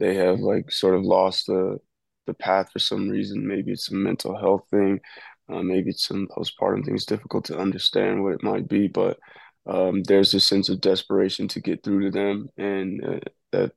they 0.02 0.16
have 0.16 0.40
like 0.40 0.72
sort 0.72 0.96
of 0.96 1.04
lost 1.04 1.46
the 1.46 1.78
the 2.26 2.34
path 2.34 2.70
for 2.72 2.80
some 2.80 3.08
reason. 3.08 3.46
Maybe 3.46 3.72
it's 3.72 3.90
a 3.90 3.94
mental 3.94 4.36
health 4.36 4.64
thing. 4.70 5.00
Uh, 5.48 5.62
maybe 5.62 5.90
it's 5.90 6.06
some 6.06 6.28
postpartum 6.28 6.84
thing. 6.84 6.94
It's 6.94 7.04
difficult 7.06 7.44
to 7.46 7.58
understand 7.58 8.22
what 8.22 8.34
it 8.34 8.42
might 8.42 8.68
be, 8.68 8.88
but 8.88 9.18
um, 9.66 10.02
there's 10.04 10.34
a 10.34 10.40
sense 10.40 10.68
of 10.68 10.80
desperation 10.80 11.46
to 11.48 11.60
get 11.60 11.84
through 11.84 12.04
to 12.04 12.10
them, 12.10 12.48
and 12.56 13.04
uh, 13.04 13.20
that 13.52 13.72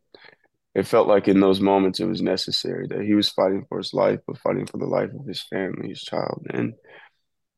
it 0.73 0.87
felt 0.87 1.07
like 1.07 1.27
in 1.27 1.39
those 1.39 1.61
moments 1.61 1.99
it 1.99 2.07
was 2.07 2.21
necessary 2.21 2.87
that 2.89 3.03
he 3.03 3.13
was 3.13 3.29
fighting 3.29 3.65
for 3.69 3.77
his 3.77 3.93
life, 3.93 4.19
but 4.27 4.39
fighting 4.39 4.65
for 4.65 4.77
the 4.79 4.85
life 4.87 5.11
of 5.13 5.25
his 5.27 5.43
family, 5.43 5.89
his 5.89 6.01
child, 6.01 6.47
and 6.49 6.73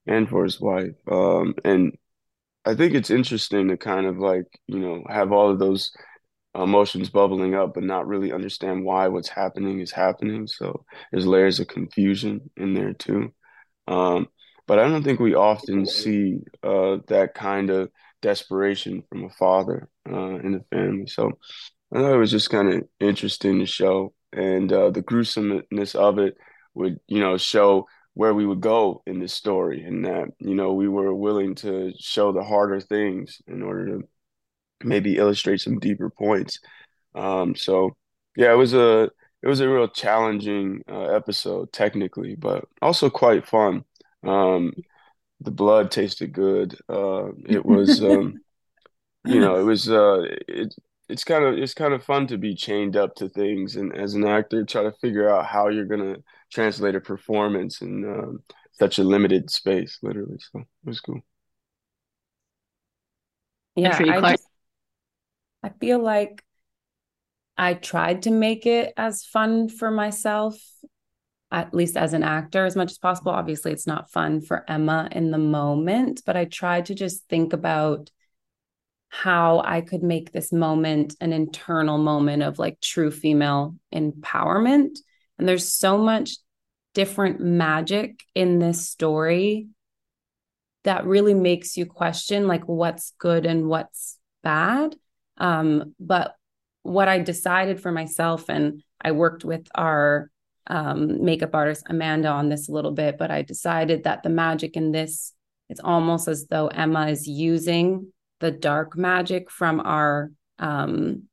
and 0.08 0.30
for 0.30 0.44
his 0.44 0.60
wife. 0.60 0.96
Um, 1.10 1.56
and 1.64 1.98
I 2.66 2.76
think 2.76 2.94
it's 2.94 3.12
interesting 3.12 3.70
to 3.70 3.78
kind 3.78 4.08
of 4.08 4.18
like 4.20 4.48
you 4.68 4.80
know 4.80 5.04
have 5.10 5.32
all 5.32 5.52
of 5.52 5.60
those 5.60 5.92
emotions 6.64 7.10
bubbling 7.10 7.56
up, 7.56 7.74
but 7.74 7.84
not 7.84 8.08
really 8.08 8.32
understand 8.32 8.84
why 8.84 9.08
what's 9.08 9.30
happening 9.30 9.80
is 9.80 9.92
happening. 9.92 10.48
So 10.48 10.86
there's 11.12 11.28
layers 11.28 11.60
of 11.60 11.68
confusion 11.68 12.50
in 12.58 12.74
there 12.74 12.94
too. 12.94 13.34
Um, 13.88 14.28
but 14.68 14.80
I 14.80 14.88
don't 14.90 15.04
think 15.04 15.20
we 15.20 15.34
often 15.36 15.86
see 15.86 16.40
uh, 16.62 16.98
that 17.08 17.34
kind 17.34 17.70
of 17.70 17.90
desperation 18.22 19.04
from 19.10 19.26
a 19.26 19.30
father 19.30 19.90
uh, 20.10 20.36
in 20.40 20.52
the 20.54 20.66
family. 20.76 21.08
So 21.08 21.32
I 21.94 22.00
thought 22.00 22.14
it 22.14 22.18
was 22.18 22.32
just 22.32 22.50
kind 22.50 22.74
of 22.74 22.84
interesting 23.00 23.60
to 23.60 23.66
show, 23.66 24.14
and 24.34 24.72
uh, 24.72 24.90
the 24.90 25.02
gruesomeness 25.02 25.96
of 25.96 26.20
it 26.20 26.36
would, 26.74 27.00
you 27.08 27.20
know, 27.20 27.38
show 27.38 27.88
where 28.14 28.34
we 28.34 28.46
would 28.46 28.62
go 28.62 29.04
in 29.06 29.20
this 29.20 29.34
story, 29.34 29.84
and 29.84 30.06
that 30.06 30.30
you 30.40 30.56
know 30.56 30.74
we 30.74 30.88
were 30.90 31.14
willing 31.14 31.56
to 31.56 31.94
show 32.00 32.32
the 32.32 32.44
harder 32.44 32.82
things 32.82 33.42
in 33.48 33.62
order 33.62 33.86
to 33.86 34.08
maybe 34.84 35.18
illustrate 35.18 35.62
some 35.62 35.80
deeper 35.80 36.10
points. 36.10 36.60
Um, 37.16 37.56
so 37.56 37.96
yeah, 38.36 38.52
it 38.52 38.58
was 38.58 38.74
a 38.74 39.10
it 39.44 39.48
was 39.48 39.60
a 39.60 39.70
real 39.70 39.88
challenging 39.88 40.84
uh, 40.90 41.06
episode 41.16 41.72
technically, 41.74 42.36
but 42.36 42.66
also 42.82 43.10
quite 43.10 43.48
fun. 43.48 43.84
Um, 44.24 44.74
the 45.42 45.52
blood 45.52 45.92
tasted 45.92 46.34
good. 46.34 46.78
Uh, 46.90 47.30
it 47.48 47.66
was, 47.66 48.04
um, 48.04 48.42
you 49.26 49.40
know, 49.40 49.60
it 49.60 49.64
was 49.64 49.90
uh, 49.90 50.24
it, 50.48 50.74
it's 51.10 51.24
kind 51.24 51.44
of 51.46 51.58
it's 51.58 51.74
kind 51.74 51.94
of 51.94 52.04
fun 52.04 52.28
to 52.28 52.38
be 52.38 52.56
chained 52.56 52.96
up 52.98 53.16
to 53.16 53.30
things, 53.30 53.76
and 53.76 53.96
as 53.96 54.14
an 54.14 54.26
actor, 54.26 54.66
try 54.66 54.84
to 54.84 54.92
figure 55.02 55.30
out 55.30 55.46
how 55.46 55.70
you're 55.70 55.86
gonna 55.86 56.18
translate 56.52 56.96
a 56.96 57.02
performance 57.02 57.82
in 57.82 58.06
um, 58.06 58.44
such 58.74 59.00
a 59.00 59.04
limited 59.04 59.50
space, 59.50 60.00
literally. 60.02 60.38
So 60.40 60.60
it 60.60 60.68
was 60.86 61.00
cool. 61.02 61.22
Yeah, 63.76 64.04
I 64.08 64.22
just 64.22 64.47
I 65.64 65.70
feel 65.70 66.00
like 66.00 66.44
I 67.58 67.74
tried 67.74 68.24
to 68.24 68.32
make 68.32 68.66
it 68.66 68.94
as 68.98 69.26
fun 69.26 69.70
for 69.70 69.90
myself, 69.90 70.56
at 71.52 71.74
least 71.74 71.98
as 71.98 72.14
an 72.14 72.24
actor, 72.24 72.66
as 72.66 72.76
much 72.76 72.92
as 72.92 72.98
possible. 72.98 73.32
Obviously, 73.32 73.72
it's 73.72 73.88
not 73.88 74.12
fun 74.12 74.42
for 74.42 74.64
Emma 74.70 75.10
in 75.12 75.32
the 75.32 75.38
moment, 75.38 76.22
but 76.26 76.38
I 76.38 76.46
tried 76.46 76.88
to 76.88 76.96
just 76.96 77.28
think 77.28 77.54
about 77.54 78.12
how 79.10 79.62
I 79.64 79.82
could 79.82 80.04
make 80.04 80.32
this 80.32 80.52
moment 80.52 81.16
an 81.22 81.34
internal 81.34 81.98
moment 81.98 82.44
of 82.44 82.60
like 82.60 82.80
true 82.82 83.10
female 83.10 83.76
empowerment. 83.94 84.98
And 85.40 85.48
there's 85.48 85.72
so 85.72 85.98
much 85.98 86.38
different 86.94 87.40
magic 87.40 88.24
in 88.36 88.60
this 88.60 88.88
story 88.88 89.68
that 90.84 91.06
really 91.06 91.34
makes 91.34 91.78
you 91.78 91.86
question 91.86 92.48
like 92.48 92.66
what's 92.66 93.14
good 93.18 93.46
and 93.46 93.68
what's 93.68 94.20
bad. 94.44 94.96
Um, 95.38 95.94
but 96.00 96.36
what 96.84 97.08
I 97.08 97.20
decided 97.20 97.82
for 97.82 97.92
myself, 97.92 98.50
and 98.50 98.82
I 99.02 99.12
worked 99.12 99.44
with 99.44 99.68
our 99.76 100.32
um, 100.68 101.24
makeup 101.24 101.54
artist 101.54 101.86
Amanda 101.90 102.30
on 102.30 102.50
this 102.50 102.70
a 102.70 102.72
little 102.72 102.92
bit, 102.92 103.18
but 103.18 103.32
I 103.32 103.42
decided 103.42 104.04
that 104.04 104.24
the 104.24 104.30
magic 104.30 104.76
in 104.76 104.92
this, 104.92 105.34
it's 105.70 105.82
almost 105.84 106.28
as 106.28 106.48
though 106.48 106.68
Emma 106.68 107.08
is 107.08 107.28
using 107.28 108.12
the 108.40 108.52
dark 108.52 108.98
magic 108.98 109.50
from 109.50 109.80
our 109.80 110.32
um, 110.60 111.24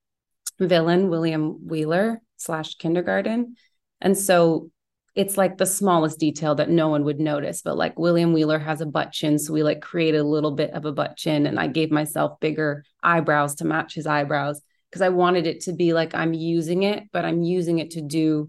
villain, 0.58 1.08
William 1.08 1.66
Wheeler 1.66 2.20
slash 2.36 2.74
kindergarten. 2.76 3.56
And 4.00 4.16
so 4.16 4.70
it's 5.14 5.36
like 5.36 5.58
the 5.58 5.66
smallest 5.66 6.18
detail 6.18 6.56
that 6.56 6.70
no 6.70 6.88
one 6.88 7.04
would 7.04 7.20
notice 7.20 7.62
but 7.62 7.76
like 7.76 7.98
william 7.98 8.32
wheeler 8.32 8.58
has 8.58 8.80
a 8.80 8.86
butt 8.86 9.12
chin 9.12 9.38
so 9.38 9.52
we 9.52 9.62
like 9.62 9.80
created 9.80 10.18
a 10.18 10.24
little 10.24 10.52
bit 10.52 10.70
of 10.70 10.84
a 10.84 10.92
butt 10.92 11.16
chin 11.16 11.46
and 11.46 11.58
i 11.58 11.66
gave 11.66 11.90
myself 11.90 12.38
bigger 12.40 12.84
eyebrows 13.02 13.54
to 13.54 13.64
match 13.64 13.94
his 13.94 14.06
eyebrows 14.06 14.60
because 14.90 15.02
i 15.02 15.08
wanted 15.08 15.46
it 15.46 15.60
to 15.60 15.72
be 15.72 15.92
like 15.92 16.14
i'm 16.14 16.32
using 16.32 16.82
it 16.82 17.04
but 17.12 17.24
i'm 17.24 17.42
using 17.42 17.78
it 17.78 17.92
to 17.92 18.00
do 18.00 18.48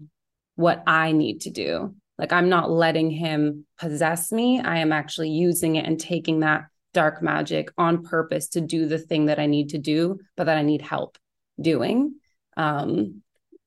what 0.56 0.82
i 0.86 1.12
need 1.12 1.42
to 1.42 1.50
do. 1.50 1.94
Like 2.18 2.32
i'm 2.32 2.48
not 2.48 2.70
letting 2.70 3.10
him 3.10 3.66
possess 3.78 4.32
me. 4.32 4.60
I 4.60 4.78
am 4.78 4.92
actually 4.92 5.30
using 5.30 5.76
it 5.76 5.86
and 5.86 6.00
taking 6.00 6.40
that 6.40 6.64
dark 6.92 7.22
magic 7.22 7.70
on 7.76 8.02
purpose 8.02 8.48
to 8.48 8.60
do 8.62 8.86
the 8.86 8.98
thing 8.98 9.26
that 9.26 9.38
i 9.38 9.44
need 9.44 9.68
to 9.68 9.78
do 9.78 10.18
but 10.34 10.44
that 10.44 10.56
i 10.56 10.62
need 10.62 10.82
help 10.82 11.18
doing. 11.60 12.14
Um 12.56 13.22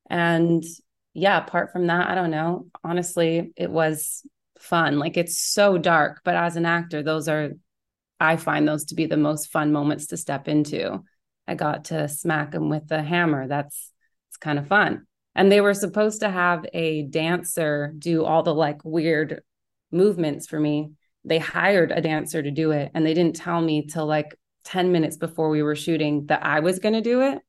and 0.10 0.64
yeah, 1.14 1.38
apart 1.38 1.72
from 1.72 1.88
that, 1.88 2.10
I 2.10 2.16
don't 2.16 2.32
know. 2.32 2.68
Honestly, 2.84 3.52
it 3.56 3.70
was 3.70 4.24
fun. 4.60 5.00
Like 5.00 5.18
it's 5.18 5.40
so 5.40 5.78
dark, 5.78 6.22
but 6.24 6.36
as 6.36 6.56
an 6.56 6.66
actor, 6.66 7.02
those 7.02 7.28
are 7.28 7.52
I 8.20 8.36
find 8.36 8.68
those 8.68 8.86
to 8.86 8.96
be 8.96 9.06
the 9.06 9.18
most 9.18 9.52
fun 9.52 9.72
moments 9.72 10.08
to 10.08 10.18
step 10.18 10.48
into. 10.48 11.04
I 11.48 11.56
got 11.56 11.86
to 11.86 12.08
smack 12.10 12.52
them 12.52 12.70
with 12.70 12.88
the 12.88 13.02
hammer. 13.02 13.48
That's 13.48 13.92
it's 14.30 14.38
kind 14.38 14.60
of 14.60 14.68
fun. 14.68 15.08
And 15.36 15.52
they 15.52 15.62
were 15.62 15.74
supposed 15.74 16.20
to 16.20 16.30
have 16.30 16.66
a 16.74 17.04
dancer 17.04 17.94
do 17.98 18.26
all 18.26 18.44
the 18.44 18.54
like 18.54 18.84
weird 18.84 19.42
movements 19.92 20.48
for 20.48 20.60
me. 20.60 20.92
They 21.24 21.40
hired 21.40 21.92
a 21.92 22.02
dancer 22.02 22.44
to 22.44 22.52
do 22.52 22.72
it 22.72 22.92
and 22.94 23.06
they 23.06 23.14
didn't 23.14 23.36
tell 23.36 23.62
me 23.62 23.88
till 23.88 24.06
like 24.06 24.36
10 24.66 24.92
minutes 24.92 25.18
before 25.18 25.50
we 25.50 25.64
were 25.64 25.76
shooting 25.76 26.26
that 26.28 26.46
I 26.46 26.60
was 26.60 26.80
going 26.80 26.94
to 26.94 27.02
do 27.02 27.22
it. 27.22 27.40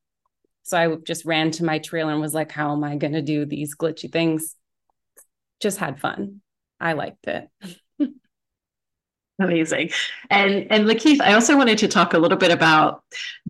So 0.63 0.77
I 0.77 0.95
just 1.05 1.25
ran 1.25 1.51
to 1.51 1.65
my 1.65 1.79
trailer 1.79 2.11
and 2.11 2.21
was 2.21 2.33
like, 2.33 2.51
how 2.51 2.71
am 2.71 2.83
I 2.83 2.95
going 2.95 3.13
to 3.13 3.21
do 3.21 3.45
these 3.45 3.75
glitchy 3.75 4.11
things? 4.11 4.55
Just 5.59 5.77
had 5.77 5.99
fun. 5.99 6.41
I 6.79 6.93
liked 6.93 7.27
it. 7.27 7.47
Amazing. 9.41 9.89
And 10.29 10.67
and 10.69 10.87
Lakeith, 10.87 11.21
I 11.21 11.33
also 11.33 11.57
wanted 11.57 11.77
to 11.79 11.87
talk 11.87 12.13
a 12.13 12.19
little 12.19 12.37
bit 12.37 12.51
about 12.51 13.03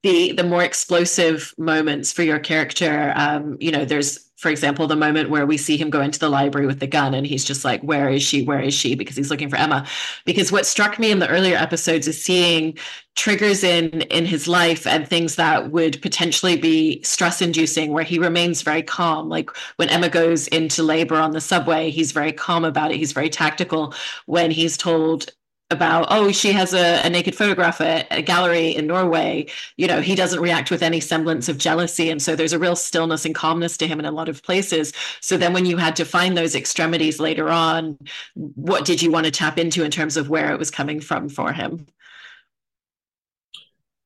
the 0.03 0.31
the 0.31 0.43
more 0.43 0.63
explosive 0.63 1.53
moments 1.57 2.12
for 2.12 2.24
your 2.24 2.39
character. 2.39 3.13
Um, 3.15 3.57
you 3.60 3.71
know, 3.71 3.86
there's 3.86 4.31
for 4.41 4.50
example, 4.50 4.88
the 4.88 4.95
moment 4.95 5.29
where 5.29 5.45
we 5.45 5.55
see 5.55 5.77
him 5.77 5.91
go 5.91 6.01
into 6.01 6.17
the 6.17 6.27
library 6.27 6.65
with 6.65 6.79
the 6.79 6.88
gun 6.88 7.13
and 7.13 7.27
he's 7.27 7.45
just 7.45 7.63
like, 7.63 7.79
Where 7.81 8.10
is 8.10 8.24
she? 8.24 8.43
Where 8.43 8.60
is 8.60 8.74
she? 8.74 8.95
Because 8.95 9.15
he's 9.15 9.29
looking 9.29 9.51
for 9.51 9.55
Emma. 9.57 9.86
Because 10.25 10.51
what 10.51 10.65
struck 10.65 10.98
me 10.98 11.12
in 11.12 11.19
the 11.19 11.29
earlier 11.29 11.55
episodes 11.55 12.07
is 12.07 12.24
seeing 12.24 12.75
triggers 13.15 13.63
in 13.63 14.01
in 14.03 14.25
his 14.25 14.48
life 14.48 14.88
and 14.88 15.07
things 15.07 15.36
that 15.36 15.69
would 15.69 16.01
potentially 16.01 16.57
be 16.57 17.03
stress 17.03 17.39
inducing 17.39 17.91
where 17.91 18.03
he 18.03 18.17
remains 18.17 18.62
very 18.62 18.81
calm 18.81 19.27
like 19.27 19.50
when 19.75 19.89
emma 19.89 20.07
goes 20.07 20.48
into 20.48 20.81
labor 20.81 21.17
on 21.17 21.31
the 21.31 21.41
subway 21.41 21.89
he's 21.89 22.13
very 22.13 22.31
calm 22.31 22.63
about 22.63 22.89
it 22.89 22.95
he's 22.95 23.12
very 23.12 23.29
tactical 23.29 23.93
when 24.27 24.50
he's 24.50 24.77
told 24.77 25.29
about 25.71 26.07
oh 26.09 26.31
she 26.31 26.51
has 26.51 26.73
a, 26.73 27.01
a 27.05 27.09
naked 27.09 27.35
photograph 27.35 27.81
at 27.81 28.07
a 28.11 28.21
gallery 28.21 28.69
in 28.69 28.87
norway. 28.87 29.47
You 29.77 29.87
know 29.87 30.01
he 30.01 30.15
doesn't 30.15 30.39
react 30.41 30.69
with 30.71 30.83
any 30.83 30.99
semblance 30.99 31.49
of 31.49 31.57
jealousy. 31.57 32.09
And 32.09 32.21
so 32.21 32.35
there's 32.35 32.53
a 32.53 32.59
real 32.59 32.75
stillness 32.75 33.25
and 33.25 33.33
calmness 33.33 33.77
to 33.77 33.87
him 33.87 33.99
in 33.99 34.05
a 34.05 34.11
lot 34.11 34.29
of 34.29 34.43
places. 34.43 34.93
So 35.21 35.37
then 35.37 35.53
when 35.53 35.65
you 35.65 35.77
had 35.77 35.95
to 35.97 36.05
find 36.05 36.37
those 36.37 36.55
extremities 36.55 37.19
later 37.19 37.49
on 37.49 37.97
what 38.35 38.85
did 38.85 39.01
you 39.01 39.11
want 39.11 39.25
to 39.25 39.31
tap 39.31 39.57
into 39.57 39.83
in 39.83 39.91
terms 39.91 40.17
of 40.17 40.29
where 40.29 40.51
it 40.51 40.59
was 40.59 40.71
coming 40.71 40.99
from 40.99 41.29
for 41.29 41.53
him? 41.53 41.87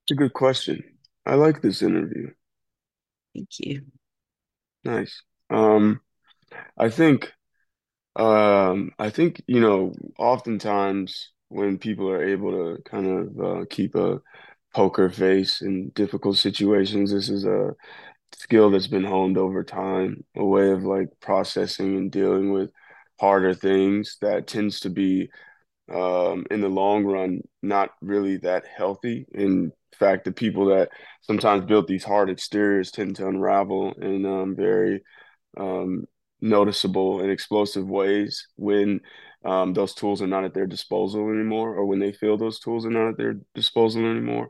It's 0.03 0.12
a 0.12 0.15
good 0.15 0.34
question. 0.34 0.84
I 1.25 1.36
like 1.36 1.62
this 1.62 1.81
interview. 1.81 2.31
Thank 3.34 3.50
you. 3.60 3.81
Nice. 4.84 5.22
Um 5.50 6.01
i 6.77 6.89
think 6.89 7.34
um 8.15 8.91
i 9.00 9.10
think 9.10 9.41
you 9.48 9.60
know 9.60 9.93
oftentimes 10.17 11.31
when 11.50 11.78
people 11.78 12.10
are 12.10 12.24
able 12.24 12.52
to 12.52 12.82
kind 12.84 13.08
of 13.08 13.40
uh, 13.40 13.66
keep 13.70 13.96
a 13.96 14.22
poker 14.74 15.10
face 15.10 15.62
in 15.62 15.90
difficult 15.90 16.38
situations. 16.38 17.12
This 17.12 17.30
is 17.30 17.46
a 17.46 17.74
skill 18.34 18.70
that's 18.70 18.88
been 18.88 19.04
honed 19.04 19.38
over 19.38 19.64
time, 19.64 20.24
a 20.36 20.46
way 20.46 20.72
of 20.72 20.84
like 20.84 21.08
processing 21.22 21.96
and 21.96 22.12
dealing 22.12 22.52
with 22.52 22.72
harder 23.20 23.54
things 23.54 24.18
that 24.22 24.48
tends 24.48 24.82
to 24.82 24.90
be 24.90 25.30
um, 25.94 26.46
in 26.52 26.62
the 26.62 26.70
long 26.70 27.06
run 27.06 27.42
not 27.62 27.92
really 28.02 28.38
that 28.38 28.66
healthy. 28.66 29.25
In 29.34 29.72
fact, 29.98 30.25
the 30.25 30.32
people 30.32 30.66
that 30.68 30.90
sometimes 31.22 31.66
build 31.66 31.88
these 31.88 32.04
hard 32.04 32.30
exteriors 32.30 32.92
tend 32.92 33.16
to 33.18 33.28
unravel 33.28 33.94
in 33.94 34.25
um, 34.25 34.56
very 34.56 35.04
um, 35.58 36.06
noticeable 36.42 37.22
and 37.22 37.32
explosive 37.32 37.88
ways 37.88 38.48
when 38.56 39.00
um, 39.46 39.74
those 39.74 39.94
tools 39.94 40.22
are 40.22 40.28
not 40.28 40.44
at 40.44 40.54
their 40.54 40.66
disposal 40.66 41.30
anymore, 41.30 41.75
or 41.75 41.86
when 41.86 42.00
they 42.00 42.12
feel 42.12 42.38
those 42.38 42.60
tools 42.60 42.86
are 42.86 42.90
not 42.90 43.10
at 43.10 43.18
their 43.18 43.36
disposal 43.54 44.06
anymore. 44.06 44.50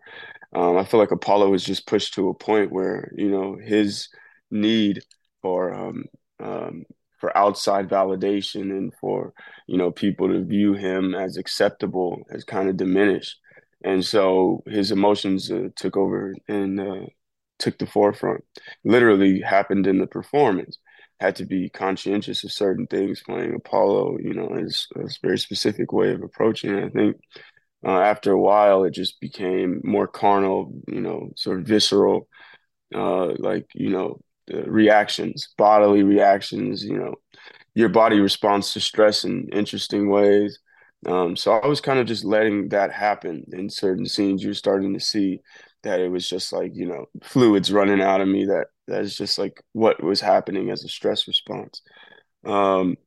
Um, 0.53 0.77
I 0.77 0.85
feel 0.85 0.99
like 0.99 1.11
Apollo 1.11 1.53
is 1.53 1.63
just 1.65 1.85
pushed 1.87 2.13
to 2.15 2.29
a 2.29 2.33
point 2.33 2.71
where 2.71 3.11
you 3.15 3.29
know 3.29 3.57
his 3.61 4.09
need 4.51 5.01
for 5.41 5.73
um, 5.73 6.05
um, 6.39 6.85
for 7.19 7.37
outside 7.37 7.89
validation 7.89 8.71
and 8.71 8.93
for 9.01 9.33
you 9.67 9.77
know 9.77 9.91
people 9.91 10.29
to 10.29 10.43
view 10.45 10.73
him 10.73 11.13
as 11.13 11.37
acceptable 11.37 12.23
has 12.31 12.45
kind 12.45 12.69
of 12.69 12.77
diminished, 12.77 13.37
and 13.83 14.05
so 14.05 14.63
his 14.67 14.91
emotions 14.91 15.51
uh, 15.51 15.69
took 15.75 15.97
over 15.97 16.33
and 16.47 16.79
uh, 16.79 17.05
took 17.59 17.77
the 17.79 17.85
forefront. 17.85 18.43
Literally 18.85 19.41
happened 19.41 19.87
in 19.87 19.99
the 19.99 20.07
performance 20.07 20.77
had 21.25 21.35
to 21.37 21.45
be 21.45 21.69
conscientious 21.69 22.43
of 22.43 22.51
certain 22.51 22.87
things 22.87 23.23
playing 23.23 23.53
Apollo, 23.55 24.17
you 24.19 24.33
know, 24.33 24.55
is 24.55 24.87
a 24.95 25.07
very 25.21 25.37
specific 25.37 25.91
way 25.91 26.11
of 26.11 26.23
approaching 26.23 26.75
it. 26.75 26.85
I 26.85 26.89
think 26.89 27.17
uh, 27.85 27.99
after 27.99 28.31
a 28.31 28.39
while, 28.39 28.83
it 28.83 28.91
just 28.91 29.19
became 29.19 29.81
more 29.83 30.07
carnal, 30.07 30.73
you 30.87 31.01
know, 31.01 31.31
sort 31.35 31.59
of 31.59 31.65
visceral, 31.65 32.27
uh, 32.93 33.33
like, 33.37 33.67
you 33.73 33.89
know, 33.89 34.19
reactions, 34.65 35.49
bodily 35.57 36.03
reactions, 36.03 36.83
you 36.83 36.97
know, 36.97 37.15
your 37.73 37.89
body 37.89 38.19
responds 38.19 38.73
to 38.73 38.79
stress 38.79 39.25
in 39.25 39.49
interesting 39.51 40.09
ways. 40.09 40.59
Um, 41.05 41.35
so 41.35 41.53
I 41.53 41.67
was 41.67 41.81
kind 41.81 41.99
of 41.99 42.07
just 42.07 42.23
letting 42.23 42.69
that 42.69 42.91
happen 42.91 43.45
in 43.51 43.69
certain 43.69 44.05
scenes. 44.05 44.43
You're 44.43 44.53
starting 44.53 44.93
to 44.93 44.99
see 44.99 45.41
that 45.85 45.99
it 45.99 46.09
was 46.09 46.27
just 46.27 46.51
like, 46.51 46.71
you 46.75 46.85
know, 46.85 47.05
fluids 47.23 47.71
running 47.71 48.01
out 48.01 48.21
of 48.21 48.27
me 48.27 48.45
that 48.45 48.67
that 48.87 49.01
is 49.01 49.15
just 49.15 49.39
like 49.39 49.61
what 49.73 50.03
was 50.03 50.21
happening 50.21 50.69
as 50.69 50.83
a 50.83 50.89
stress 50.89 51.27
response. 51.27 51.81
Um, 52.45 52.97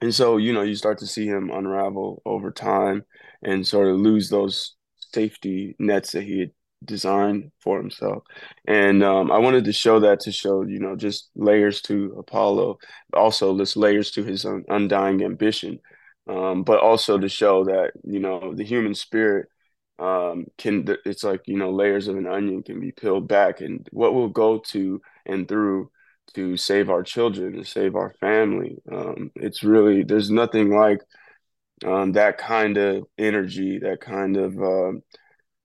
and 0.00 0.14
so, 0.14 0.36
you 0.36 0.52
know, 0.52 0.62
you 0.62 0.74
start 0.74 0.98
to 0.98 1.06
see 1.06 1.26
him 1.26 1.50
unravel 1.50 2.22
over 2.24 2.50
time 2.50 3.04
and 3.42 3.66
sort 3.66 3.88
of 3.88 3.96
lose 3.96 4.28
those 4.28 4.74
safety 5.14 5.76
nets 5.78 6.12
that 6.12 6.24
he 6.24 6.40
had 6.40 6.50
designed 6.84 7.50
for 7.60 7.78
himself. 7.78 8.22
And 8.66 9.02
um, 9.02 9.32
I 9.32 9.38
wanted 9.38 9.64
to 9.64 9.72
show 9.72 10.00
that 10.00 10.20
to 10.20 10.32
show, 10.32 10.62
you 10.62 10.78
know, 10.78 10.94
just 10.94 11.30
layers 11.34 11.80
to 11.82 12.14
Apollo, 12.18 12.78
also 13.12 13.56
this 13.56 13.76
layers 13.76 14.10
to 14.12 14.22
his 14.24 14.44
undying 14.44 15.24
ambition, 15.24 15.80
um, 16.28 16.62
but 16.62 16.80
also 16.80 17.18
to 17.18 17.28
show 17.28 17.64
that, 17.64 17.92
you 18.04 18.20
know, 18.20 18.54
the 18.54 18.64
human 18.64 18.94
spirit 18.94 19.48
um, 19.98 20.46
can 20.56 20.84
it's 21.04 21.24
like 21.24 21.42
you 21.46 21.56
know 21.58 21.70
layers 21.70 22.08
of 22.08 22.16
an 22.16 22.26
onion 22.26 22.62
can 22.62 22.80
be 22.80 22.92
peeled 22.92 23.28
back 23.28 23.60
and 23.60 23.88
what 23.92 24.14
we'll 24.14 24.28
go 24.28 24.58
to 24.58 25.00
and 25.26 25.48
through 25.48 25.90
to 26.34 26.56
save 26.56 26.90
our 26.90 27.02
children 27.02 27.54
and 27.56 27.66
save 27.66 27.96
our 27.96 28.14
family? 28.20 28.78
Um, 28.90 29.30
it's 29.36 29.62
really 29.64 30.04
there's 30.04 30.30
nothing 30.30 30.70
like 30.70 31.00
um, 31.84 32.12
that 32.12 32.38
kind 32.38 32.76
of 32.76 33.04
energy 33.18 33.78
that 33.80 34.00
kind 34.00 34.36
of 34.36 34.60
uh, 34.62 34.92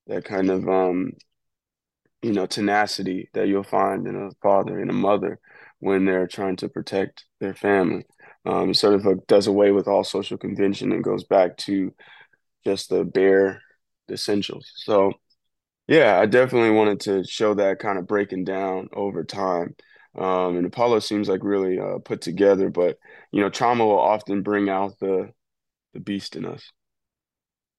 that 0.08 0.26
kind 0.26 0.50
of 0.50 0.68
um, 0.68 1.14
you 2.22 2.32
know 2.34 2.46
tenacity 2.46 3.30
that 3.34 3.48
you'll 3.48 3.64
find 3.64 4.08
in 4.08 4.16
a 4.16 4.32
father 4.42 4.80
and 4.80 4.90
a 4.90 4.94
mother 4.94 5.40
when 5.80 6.06
they're 6.06 6.28
trying 6.28 6.56
to 6.58 6.70
protect 6.70 7.26
their 7.40 7.54
family. 7.54 8.06
Um, 8.46 8.74
sort 8.74 8.96
of 8.96 9.06
like 9.06 9.26
does 9.28 9.48
away 9.48 9.72
with 9.72 9.88
all 9.88 10.04
social 10.04 10.38
convention 10.38 10.92
and 10.92 11.04
goes 11.04 11.24
back 11.24 11.58
to 11.60 11.94
just 12.66 12.90
the 12.90 13.04
bare 13.04 13.62
essentials. 14.14 14.72
So 14.78 15.14
yeah, 15.88 16.20
I 16.20 16.26
definitely 16.26 16.72
wanted 16.72 17.02
to 17.02 17.24
show 17.26 17.54
that 17.56 17.80
kind 17.80 17.98
of 18.00 18.08
breaking 18.08 18.46
down 18.46 18.90
over 18.94 19.24
time. 19.24 19.76
Um, 20.18 20.58
and 20.58 20.66
Apollo 20.66 21.00
seems 21.00 21.28
like 21.28 21.44
really 21.44 21.80
uh, 21.80 21.98
put 22.00 22.22
together, 22.22 22.70
but 22.70 22.98
you 23.32 23.42
know, 23.42 23.50
trauma 23.50 23.86
will 23.86 24.00
often 24.00 24.44
bring 24.44 24.70
out 24.70 25.00
the 25.00 25.32
the 25.94 26.00
beast 26.00 26.36
in 26.36 26.46
us. 26.46 26.72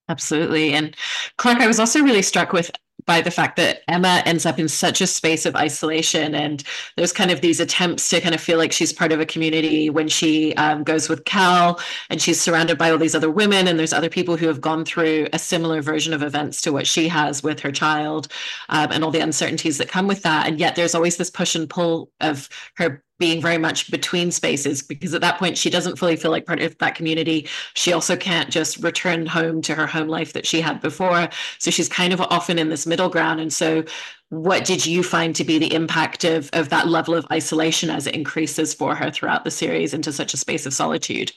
Absolutely. 0.09 0.73
And 0.75 0.95
Clark, 1.39 1.59
I 1.59 1.67
was 1.67 1.81
also 1.81 2.03
really 2.03 2.23
struck 2.23 2.53
with 2.53 2.71
by 3.07 3.21
the 3.21 3.31
fact 3.31 3.57
that 3.57 3.83
Emma 3.89 4.23
ends 4.25 4.47
up 4.47 4.59
in 4.59 4.69
such 4.69 5.01
a 5.01 5.07
space 5.07 5.47
of 5.47 5.57
isolation. 5.57 6.35
And 6.35 6.63
there's 6.97 7.13
kind 7.13 7.31
of 7.31 7.41
these 7.41 7.61
attempts 7.61 8.09
to 8.11 8.21
kind 8.21 8.35
of 8.35 8.41
feel 8.41 8.59
like 8.59 8.73
she's 8.73 8.93
part 8.93 9.13
of 9.13 9.21
a 9.21 9.27
community 9.27 9.91
when 9.91 10.09
she 10.09 10.55
um, 10.55 10.85
goes 10.85 11.09
with 11.09 11.25
Cal 11.25 11.81
and 12.11 12.21
she's 12.21 12.41
surrounded 12.41 12.79
by 12.79 12.91
all 12.91 12.99
these 12.99 13.15
other 13.15 13.31
women. 13.31 13.69
And 13.69 13.79
there's 13.79 13.93
other 13.93 14.09
people 14.09 14.37
who 14.37 14.47
have 14.47 14.61
gone 14.61 14.85
through 14.85 15.29
a 15.33 15.39
similar 15.39 15.83
version 15.83 16.13
of 16.13 16.23
events 16.23 16.63
to 16.63 16.73
what 16.73 16.87
she 16.87 17.09
has 17.09 17.43
with 17.43 17.61
her 17.61 17.73
child 17.73 18.29
um, 18.69 18.91
and 18.91 19.05
all 19.05 19.11
the 19.11 19.21
uncertainties 19.21 19.79
that 19.79 19.89
come 19.89 20.07
with 20.07 20.23
that. 20.23 20.47
And 20.47 20.59
yet 20.59 20.77
there's 20.77 20.95
always 20.95 21.17
this 21.17 21.31
push 21.31 21.55
and 21.55 21.69
pull 21.69 22.11
of 22.21 22.49
her 22.77 23.03
being 23.19 23.41
very 23.41 23.59
much 23.59 23.91
between 23.91 24.31
spaces 24.31 24.83
because 24.83 25.15
at 25.15 25.21
that 25.21 25.39
point 25.39 25.57
she 25.57 25.71
doesn't 25.71 25.99
fully 25.99 26.17
feel 26.17 26.31
like 26.31 26.47
part 26.47 26.61
of 26.61 26.77
that 26.79 26.95
community. 26.95 27.49
She 27.75 27.93
also 27.93 28.17
can't 28.17 28.51
just 28.51 28.83
return 28.83 29.27
home 29.27 29.63
to 29.63 29.75
her 29.75 29.87
home 29.87 30.09
life 30.09 30.33
that 30.33 30.47
she 30.47 30.61
had 30.61 30.81
before. 30.81 31.29
So 31.59 31.71
she's 31.71 31.89
kind 31.89 32.13
of 32.13 32.21
often 32.21 32.59
in 32.59 32.71
this 32.71 32.87
middle 32.87 33.09
ground. 33.09 33.41
And 33.41 33.53
so 33.53 33.85
what 34.31 34.65
did 34.65 34.85
you 34.85 35.05
find 35.05 35.35
to 35.37 35.45
be 35.45 35.59
the 35.59 35.73
impact 35.73 36.25
of, 36.25 36.51
of 36.53 36.71
that 36.71 36.89
level 36.89 37.15
of 37.15 37.27
isolation 37.31 37.89
as 37.89 38.07
it 38.07 38.15
increases 38.15 38.75
for 38.75 38.95
her 38.97 39.11
throughout 39.11 39.45
the 39.45 39.51
series 39.51 39.95
into 39.95 40.13
such 40.13 40.35
a 40.35 40.39
space 40.39 40.67
of 40.67 40.75
solitude? 40.75 41.31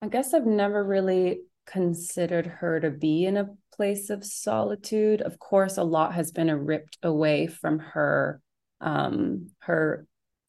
I 0.00 0.08
guess 0.08 0.34
I've 0.34 0.46
never 0.46 0.82
really 0.82 1.42
considered 1.64 2.46
her 2.46 2.80
to 2.80 2.90
be 2.90 3.24
in 3.24 3.36
a 3.36 3.50
place 3.76 4.10
of 4.10 4.24
solitude. 4.24 5.22
Of 5.22 5.38
course, 5.38 5.76
a 5.76 5.84
lot 5.84 6.14
has 6.14 6.32
been 6.32 6.50
ripped 6.50 6.98
away 7.04 7.46
from 7.46 7.78
her 7.78 8.40
um, 8.82 9.50
her 9.60 10.06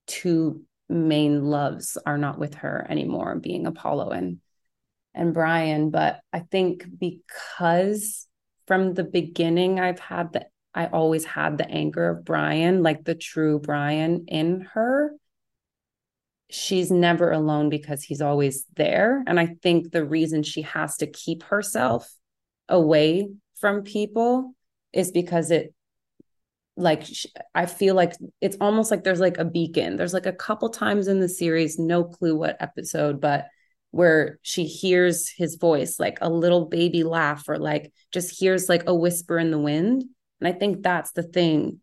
two 0.08 0.64
main 0.90 1.46
loves 1.46 1.98
are 2.06 2.18
not 2.18 2.38
with 2.38 2.56
her 2.56 2.86
anymore, 2.90 3.36
being 3.36 3.66
Apollo 3.66 4.10
and 4.10 4.40
and 5.14 5.34
Brian. 5.34 5.90
But 5.92 6.20
I 6.34 6.40
think 6.40 6.86
because 7.00 8.28
from 8.68 8.94
the 8.94 9.04
beginning 9.04 9.80
I've 9.80 10.00
had 10.00 10.34
the 10.34 10.48
I 10.76 10.88
always 10.88 11.24
had 11.24 11.58
the 11.58 11.70
anger 11.70 12.10
of 12.10 12.26
Brian, 12.26 12.82
like 12.82 13.04
the 13.04 13.16
true 13.16 13.60
Brian 13.60 14.26
in 14.28 14.62
her. 14.74 15.14
She's 16.50 16.92
never 16.92 17.32
alone 17.32 17.70
because 17.70 18.04
he's 18.04 18.22
always 18.22 18.66
there. 18.76 19.24
And 19.28 19.40
I 19.40 19.56
think 19.62 19.92
the 19.92 20.04
reason 20.04 20.44
she 20.44 20.64
has 20.64 20.98
to 20.98 21.08
keep 21.08 21.44
herself 21.44 22.12
away 22.70 23.30
from 23.60 23.84
people 23.84 24.54
is 24.92 25.12
because 25.12 25.52
it 25.52 25.74
like 26.76 27.04
I 27.54 27.66
feel 27.66 27.96
like 27.96 28.14
it's 28.42 28.58
almost 28.60 28.90
like 28.90 29.04
there's 29.04 29.20
like 29.20 29.38
a 29.38 29.46
beacon. 29.46 29.96
There's 29.96 30.14
like 30.14 30.26
a 30.26 30.34
couple 30.34 30.70
times 30.70 31.08
in 31.08 31.20
the 31.20 31.30
series, 31.30 31.78
no 31.78 32.04
clue 32.04 32.36
what 32.36 32.58
episode, 32.60 33.22
but 33.22 33.48
where 33.92 34.40
she 34.42 34.66
hears 34.66 35.30
his 35.30 35.56
voice 35.56 36.00
like 36.00 36.18
a 36.20 36.30
little 36.30 36.66
baby 36.66 37.04
laugh 37.04 37.48
or 37.48 37.60
like 37.60 37.94
just 38.12 38.40
hears 38.40 38.68
like 38.68 38.84
a 38.88 38.96
whisper 38.96 39.38
in 39.38 39.52
the 39.52 39.60
wind. 39.60 40.04
And 40.42 40.48
i 40.48 40.52
think 40.52 40.82
that's 40.82 41.12
the 41.12 41.22
thing 41.22 41.80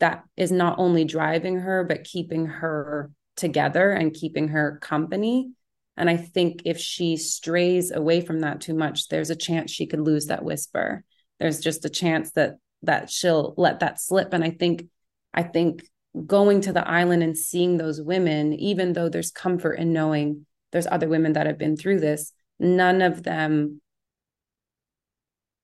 that 0.00 0.24
is 0.36 0.50
not 0.50 0.80
only 0.80 1.04
driving 1.04 1.60
her 1.60 1.84
but 1.84 2.02
keeping 2.02 2.46
her 2.46 3.12
together 3.36 3.92
and 3.92 4.12
keeping 4.12 4.48
her 4.48 4.78
company. 4.82 5.52
And 5.96 6.10
i 6.10 6.16
think 6.16 6.62
if 6.64 6.78
she 6.78 7.16
strays 7.16 7.92
away 7.92 8.20
from 8.20 8.40
that 8.40 8.60
too 8.60 8.74
much 8.74 9.06
there's 9.06 9.30
a 9.30 9.36
chance 9.36 9.70
she 9.70 9.86
could 9.86 10.00
lose 10.00 10.26
that 10.26 10.44
whisper. 10.44 11.04
There's 11.38 11.60
just 11.60 11.84
a 11.84 11.90
chance 11.90 12.32
that 12.32 12.56
that 12.84 13.10
she'll 13.10 13.54
let 13.56 13.80
that 13.80 14.00
slip. 14.00 14.32
And 14.32 14.44
i 14.44 14.50
think 14.50 14.86
i 15.32 15.42
think 15.42 15.88
going 16.26 16.60
to 16.60 16.72
the 16.72 16.88
island 16.88 17.22
and 17.22 17.36
seeing 17.36 17.76
those 17.76 18.00
women 18.00 18.52
even 18.54 18.92
though 18.92 19.08
there's 19.08 19.30
comfort 19.30 19.74
in 19.74 19.92
knowing 19.92 20.46
there's 20.70 20.86
other 20.86 21.08
women 21.08 21.32
that 21.32 21.46
have 21.46 21.58
been 21.58 21.76
through 21.76 21.98
this 21.98 22.32
none 22.60 23.02
of 23.02 23.22
them 23.24 23.80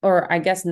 or 0.03 0.31
i 0.33 0.39
guess 0.39 0.67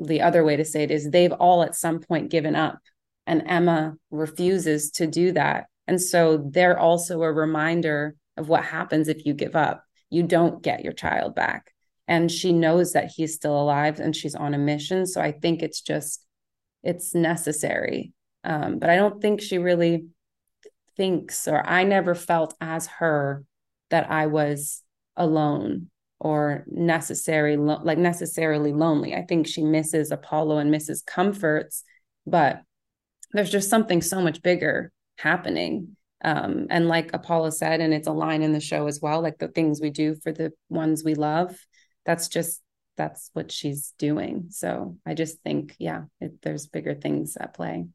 the 0.00 0.20
other 0.20 0.44
way 0.44 0.56
to 0.56 0.64
say 0.64 0.82
it 0.82 0.90
is 0.90 1.10
they've 1.10 1.32
all 1.32 1.62
at 1.62 1.74
some 1.74 2.00
point 2.00 2.30
given 2.30 2.54
up 2.54 2.78
and 3.26 3.42
emma 3.46 3.94
refuses 4.10 4.90
to 4.92 5.06
do 5.06 5.32
that. 5.32 5.66
And 5.86 6.00
so 6.00 6.48
they're 6.50 6.78
also 6.78 7.22
a 7.22 7.32
reminder 7.32 8.16
of 8.36 8.48
what 8.48 8.64
happens 8.64 9.08
if 9.08 9.26
you 9.26 9.34
give 9.34 9.56
up. 9.56 9.84
You 10.10 10.22
don't 10.22 10.62
get 10.62 10.84
your 10.84 10.92
child 10.92 11.34
back 11.34 11.72
and 12.06 12.30
she 12.30 12.52
knows 12.52 12.92
that 12.92 13.10
he's 13.16 13.34
still 13.34 13.60
alive 13.60 14.00
and 14.00 14.14
she's 14.14 14.34
on 14.34 14.54
a 14.54 14.58
mission 14.58 15.06
so 15.06 15.20
i 15.20 15.32
think 15.32 15.62
it's 15.62 15.80
just 15.80 16.24
it's 16.82 17.14
necessary 17.14 18.12
um, 18.44 18.78
but 18.78 18.90
i 18.90 18.96
don't 18.96 19.20
think 19.22 19.40
she 19.40 19.58
really 19.58 20.04
thinks 20.96 21.48
or 21.48 21.66
I 21.66 21.84
never 21.84 22.14
felt 22.14 22.54
as 22.60 22.86
her 22.86 23.44
that 23.90 24.10
I 24.10 24.26
was 24.26 24.82
alone 25.16 25.90
or 26.20 26.64
necessary 26.68 27.56
like 27.56 27.98
necessarily 27.98 28.72
lonely. 28.72 29.14
I 29.14 29.22
think 29.22 29.46
she 29.46 29.62
misses 29.62 30.10
Apollo 30.10 30.58
and 30.58 30.70
misses 30.70 31.02
comforts, 31.02 31.84
but 32.26 32.62
there's 33.32 33.50
just 33.50 33.68
something 33.68 34.00
so 34.00 34.20
much 34.20 34.42
bigger 34.42 34.92
happening. 35.18 35.96
Um, 36.22 36.68
and 36.70 36.88
like 36.88 37.12
Apollo 37.12 37.50
said, 37.50 37.80
and 37.80 37.92
it's 37.92 38.08
a 38.08 38.12
line 38.12 38.42
in 38.42 38.52
the 38.52 38.60
show 38.60 38.86
as 38.86 39.00
well, 39.02 39.20
like 39.20 39.38
the 39.38 39.48
things 39.48 39.80
we 39.80 39.90
do 39.90 40.14
for 40.14 40.32
the 40.32 40.52
ones 40.70 41.04
we 41.04 41.14
love, 41.14 41.54
that's 42.04 42.28
just 42.28 42.60
that's 42.96 43.30
what 43.32 43.50
she's 43.50 43.92
doing. 43.98 44.46
So 44.50 44.98
I 45.04 45.14
just 45.14 45.42
think, 45.42 45.74
yeah, 45.78 46.04
it, 46.20 46.40
there's 46.42 46.66
bigger 46.66 46.94
things 46.94 47.36
at 47.36 47.54
play. 47.54 47.86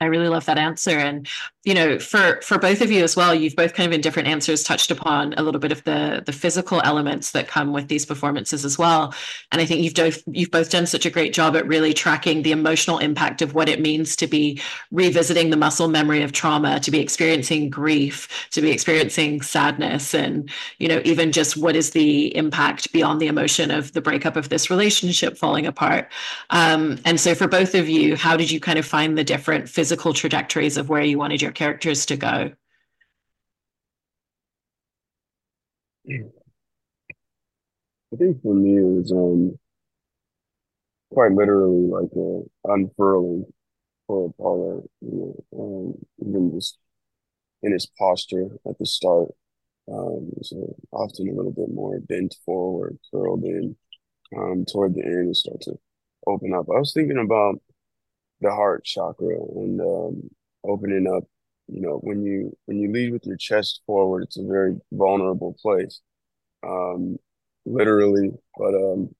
I 0.00 0.06
really 0.06 0.28
love 0.28 0.46
that 0.46 0.56
answer. 0.56 0.90
And, 0.90 1.28
you 1.64 1.74
know, 1.74 1.98
for 1.98 2.40
for 2.40 2.58
both 2.58 2.80
of 2.80 2.90
you 2.90 3.04
as 3.04 3.16
well, 3.16 3.34
you've 3.34 3.54
both 3.54 3.74
kind 3.74 3.86
of 3.86 3.92
in 3.92 4.00
different 4.00 4.28
answers 4.28 4.62
touched 4.62 4.90
upon 4.90 5.34
a 5.34 5.42
little 5.42 5.60
bit 5.60 5.72
of 5.72 5.84
the 5.84 6.22
the 6.24 6.32
physical 6.32 6.80
elements 6.84 7.32
that 7.32 7.48
come 7.48 7.72
with 7.74 7.88
these 7.88 8.06
performances 8.06 8.64
as 8.64 8.78
well. 8.78 9.14
And 9.52 9.60
I 9.60 9.66
think 9.66 9.82
you've 9.82 9.94
both 9.94 10.22
you've 10.26 10.50
both 10.50 10.70
done 10.70 10.86
such 10.86 11.04
a 11.04 11.10
great 11.10 11.34
job 11.34 11.54
at 11.56 11.66
really 11.66 11.92
tracking 11.92 12.42
the 12.42 12.52
emotional 12.52 12.96
impact 12.96 13.42
of 13.42 13.52
what 13.52 13.68
it 13.68 13.78
means 13.78 14.16
to 14.16 14.26
be 14.26 14.58
revisiting 14.90 15.50
the 15.50 15.58
muscle 15.58 15.88
memory 15.88 16.22
of 16.22 16.32
trauma, 16.32 16.80
to 16.80 16.90
be 16.90 16.98
experiencing 16.98 17.68
grief, 17.68 18.48
to 18.52 18.62
be 18.62 18.70
experiencing 18.70 19.42
sadness, 19.42 20.14
and 20.14 20.50
you 20.78 20.88
know, 20.88 21.02
even 21.04 21.30
just 21.30 21.58
what 21.58 21.76
is 21.76 21.90
the 21.90 22.34
impact 22.34 22.90
beyond 22.94 23.20
the 23.20 23.26
emotion 23.26 23.70
of 23.70 23.92
the 23.92 24.00
breakup 24.00 24.36
of 24.36 24.48
this 24.48 24.70
relationship 24.70 25.36
falling 25.36 25.66
apart. 25.66 26.10
Um, 26.48 26.98
and 27.04 27.20
so 27.20 27.34
for 27.34 27.46
both 27.46 27.74
of 27.74 27.86
you, 27.86 28.16
how 28.16 28.34
did 28.38 28.50
you 28.50 28.60
kind 28.60 28.78
of 28.78 28.86
find 28.86 29.18
the 29.18 29.24
different 29.24 29.68
physical 29.68 29.89
physical 29.90 30.14
trajectories 30.14 30.76
of 30.76 30.88
where 30.88 31.02
you 31.02 31.18
wanted 31.18 31.42
your 31.42 31.50
characters 31.50 32.06
to 32.06 32.16
go? 32.16 32.52
I 36.08 36.22
think 38.16 38.40
for 38.40 38.54
me 38.54 38.76
it 38.76 38.84
was 38.84 39.10
um 39.10 39.58
quite 41.12 41.32
literally 41.32 41.88
like 41.88 42.10
a 42.16 42.72
unfurling 42.72 43.46
for 44.06 44.30
Apollo, 44.30 44.84
you 45.00 45.34
know, 45.52 45.58
um, 45.58 45.94
even 46.28 46.52
just 46.54 46.78
in 47.64 47.72
his 47.72 47.86
posture 47.98 48.46
at 48.68 48.78
the 48.78 48.86
start. 48.86 49.30
Um, 49.90 50.30
so 50.42 50.76
often 50.92 51.28
a 51.28 51.32
little 51.32 51.50
bit 51.50 51.74
more 51.74 51.98
bent 51.98 52.36
forward, 52.46 52.96
curled 53.12 53.42
in. 53.42 53.74
Um, 54.36 54.64
toward 54.64 54.94
the 54.94 55.02
end, 55.04 55.26
and 55.26 55.36
start 55.36 55.60
to 55.62 55.74
open 56.28 56.54
up. 56.54 56.66
I 56.70 56.78
was 56.78 56.92
thinking 56.94 57.18
about 57.18 57.60
the 58.40 58.50
heart 58.50 58.84
chakra 58.84 59.36
and 59.56 59.80
um, 59.80 60.30
opening 60.64 61.06
up. 61.06 61.24
You 61.68 61.80
know, 61.80 61.98
when 62.02 62.22
you 62.24 62.56
when 62.66 62.80
you 62.80 62.90
lead 62.92 63.12
with 63.12 63.24
your 63.26 63.36
chest 63.36 63.82
forward, 63.86 64.24
it's 64.24 64.36
a 64.38 64.42
very 64.44 64.76
vulnerable 64.92 65.56
place, 65.62 66.00
um, 66.66 67.16
literally, 67.64 68.30
but 68.58 68.74
um, 68.74 69.14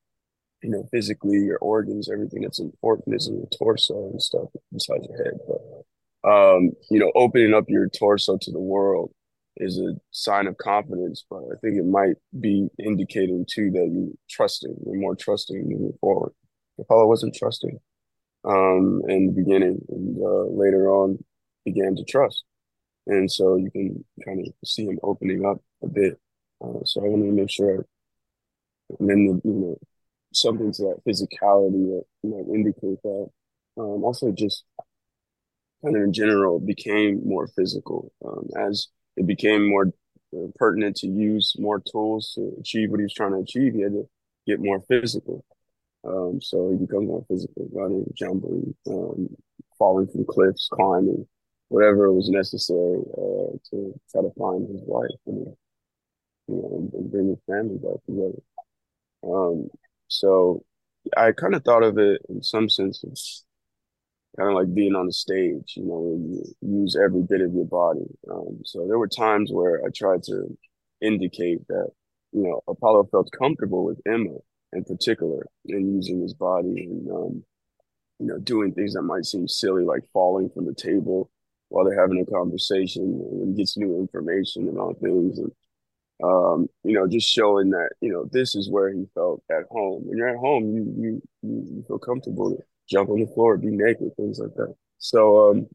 you 0.63 0.71
know, 0.71 0.89
physically, 0.91 1.39
your 1.39 1.59
organs, 1.59 2.11
everything 2.11 2.43
that's 2.43 2.59
important 2.59 3.15
is 3.15 3.29
in 3.29 3.37
your 3.37 3.49
torso 3.57 4.11
and 4.11 4.21
stuff 4.21 4.49
besides 4.73 5.07
your 5.09 5.25
head. 5.25 5.35
But 5.47 6.29
um, 6.29 6.73
you 6.91 6.99
know, 6.99 7.13
opening 7.15 7.55
up 7.55 7.65
your 7.69 7.89
torso 7.89 8.37
to 8.41 8.51
the 8.51 8.61
world 8.61 9.13
is 9.57 9.79
a 9.79 9.95
sign 10.11 10.47
of 10.47 10.57
confidence, 10.59 11.25
but 11.31 11.39
I 11.39 11.57
think 11.61 11.77
it 11.77 11.87
might 11.87 12.17
be 12.41 12.69
indicating 12.79 13.47
too 13.49 13.71
that 13.71 13.91
you're 13.93 14.13
trusting, 14.29 14.75
you're 14.87 15.01
more 15.01 15.15
trusting 15.15 15.69
moving 15.69 15.97
forward. 16.01 16.33
Apollo 16.79 17.07
wasn't 17.07 17.35
trusting 17.35 17.79
um, 18.45 19.03
in 19.09 19.27
the 19.27 19.33
beginning, 19.33 19.81
and 19.89 20.17
uh, 20.23 20.45
later 20.45 20.91
on 20.91 21.23
began 21.65 21.95
to 21.97 22.05
trust. 22.05 22.45
And 23.07 23.31
so 23.31 23.57
you 23.57 23.71
can 23.71 24.05
kind 24.25 24.41
of 24.47 24.53
see 24.65 24.85
him 24.85 24.99
opening 25.03 25.45
up 25.45 25.59
a 25.83 25.89
bit. 25.89 26.19
Uh, 26.63 26.85
so 26.85 27.03
I 27.03 27.09
want 27.09 27.23
to 27.23 27.33
make 27.33 27.51
sure, 27.51 27.87
and 28.99 29.09
then 29.09 29.27
the, 29.27 29.49
you 29.49 29.55
know 29.55 29.79
something 30.33 30.73
to 30.73 30.83
that 30.83 31.03
physicality 31.07 31.87
that 31.91 32.05
might 32.23 32.55
indicate 32.55 33.03
that. 33.03 33.27
Um, 33.79 34.05
also, 34.05 34.31
just 34.31 34.65
kind 35.83 35.97
of 35.97 36.03
in 36.03 36.13
general, 36.13 36.61
became 36.61 37.23
more 37.25 37.49
physical 37.49 38.13
um, 38.25 38.49
as 38.59 38.89
it 39.17 39.27
became 39.27 39.69
more 39.69 39.93
uh, 40.37 40.47
pertinent 40.57 40.97
to 40.97 41.07
use 41.07 41.55
more 41.59 41.81
tools 41.81 42.33
to 42.35 42.53
achieve 42.61 42.91
what 42.91 43.01
he 43.01 43.05
was 43.05 43.15
trying 43.15 43.33
to 43.33 43.39
achieve. 43.39 43.75
He 43.75 43.81
had 43.81 43.93
to 43.93 44.09
get 44.47 44.61
more 44.61 44.81
physical. 44.83 45.45
Um, 46.05 46.41
so 46.41 46.71
he 46.71 46.77
becomes 46.77 47.07
more 47.07 47.25
physical, 47.29 47.69
running, 47.73 48.07
jumping, 48.15 48.75
um, 48.89 49.29
falling 49.79 50.07
from 50.09 50.25
cliffs, 50.25 50.69
climbing, 50.73 51.27
whatever 51.69 52.13
was 52.13 52.29
necessary 52.29 53.01
uh, 53.17 53.53
to 53.71 54.01
try 54.11 54.23
to 54.23 54.33
find 54.39 54.69
his 54.69 54.83
wife 54.85 55.09
and 55.27 55.47
you 56.49 56.57
know 56.57 56.91
and, 56.93 57.11
bring 57.11 57.29
his 57.29 57.39
family 57.47 57.79
back 57.79 58.03
together. 58.07 58.43
Um, 59.23 59.69
so 60.09 60.65
I 61.17 61.33
kind 61.33 61.55
of 61.55 61.65
thought 61.65 61.83
of 61.83 61.99
it 61.99 62.23
in 62.29 62.43
some 62.43 62.69
sense 62.69 63.05
as 63.11 63.45
kind 64.39 64.49
of 64.49 64.55
like 64.55 64.75
being 64.75 64.95
on 64.95 65.07
the 65.07 65.13
stage, 65.13 65.75
you 65.77 65.85
know, 65.85 65.99
where 65.99 66.19
you 66.19 66.81
use 66.83 66.97
every 66.97 67.23
bit 67.23 67.41
of 67.41 67.53
your 67.53 67.67
body. 67.67 68.07
Um, 68.31 68.61
so 68.65 68.87
there 68.87 68.99
were 68.99 69.09
times 69.09 69.51
where 69.53 69.83
I 69.85 69.89
tried 69.95 70.23
to 70.25 70.57
indicate 71.01 71.67
that, 71.69 71.89
you 72.33 72.43
know, 72.45 72.63
Apollo 72.69 73.09
felt 73.11 73.31
comfortable 73.37 73.85
with 73.85 74.01
Emma 74.07 74.37
in 74.73 74.85
particular 74.85 75.47
and 75.67 75.95
using 75.95 76.21
his 76.21 76.35
body 76.35 76.85
and 76.85 77.11
um, 77.11 77.45
you 78.19 78.27
know 78.27 78.39
doing 78.39 78.73
things 78.73 78.95
that 78.95 79.03
might 79.03 79.25
seem 79.25 79.49
silly 79.49 79.85
like 79.85 80.03
falling 80.13 80.51
from 80.51 80.67
the 80.67 80.75
table 80.75 81.31
while 81.69 81.85
they're 81.85 82.01
having 82.01 82.21
a 82.21 82.31
conversation 82.31 83.03
and 83.03 83.57
gets 83.57 83.77
new 83.77 83.99
information 83.99 84.69
about 84.69 84.99
things 85.01 85.39
and 85.39 85.53
um, 86.23 86.69
you 86.85 86.95
know 86.95 87.07
just 87.07 87.29
showing 87.29 87.71
that 87.71 87.91
you 88.01 88.13
know 88.13 88.29
this 88.33 88.55
is 88.55 88.71
where 88.71 88.93
he 88.93 89.07
felt 89.15 89.43
at 89.51 89.65
home 89.71 90.03
when 90.05 90.19
you're 90.19 90.29
at 90.29 90.37
home 90.37 90.75
you 90.75 90.95
you 90.99 91.23
you, 91.43 91.85
feel 91.87 91.99
comfortable 91.99 92.57
jump 92.89 93.09
on 93.09 93.21
the 93.21 93.27
floor 93.29 93.57
be 93.57 93.69
naked 93.69 94.15
things 94.17 94.39
like 94.39 94.55
that 94.55 94.75
so 94.99 95.51
um 95.51 95.67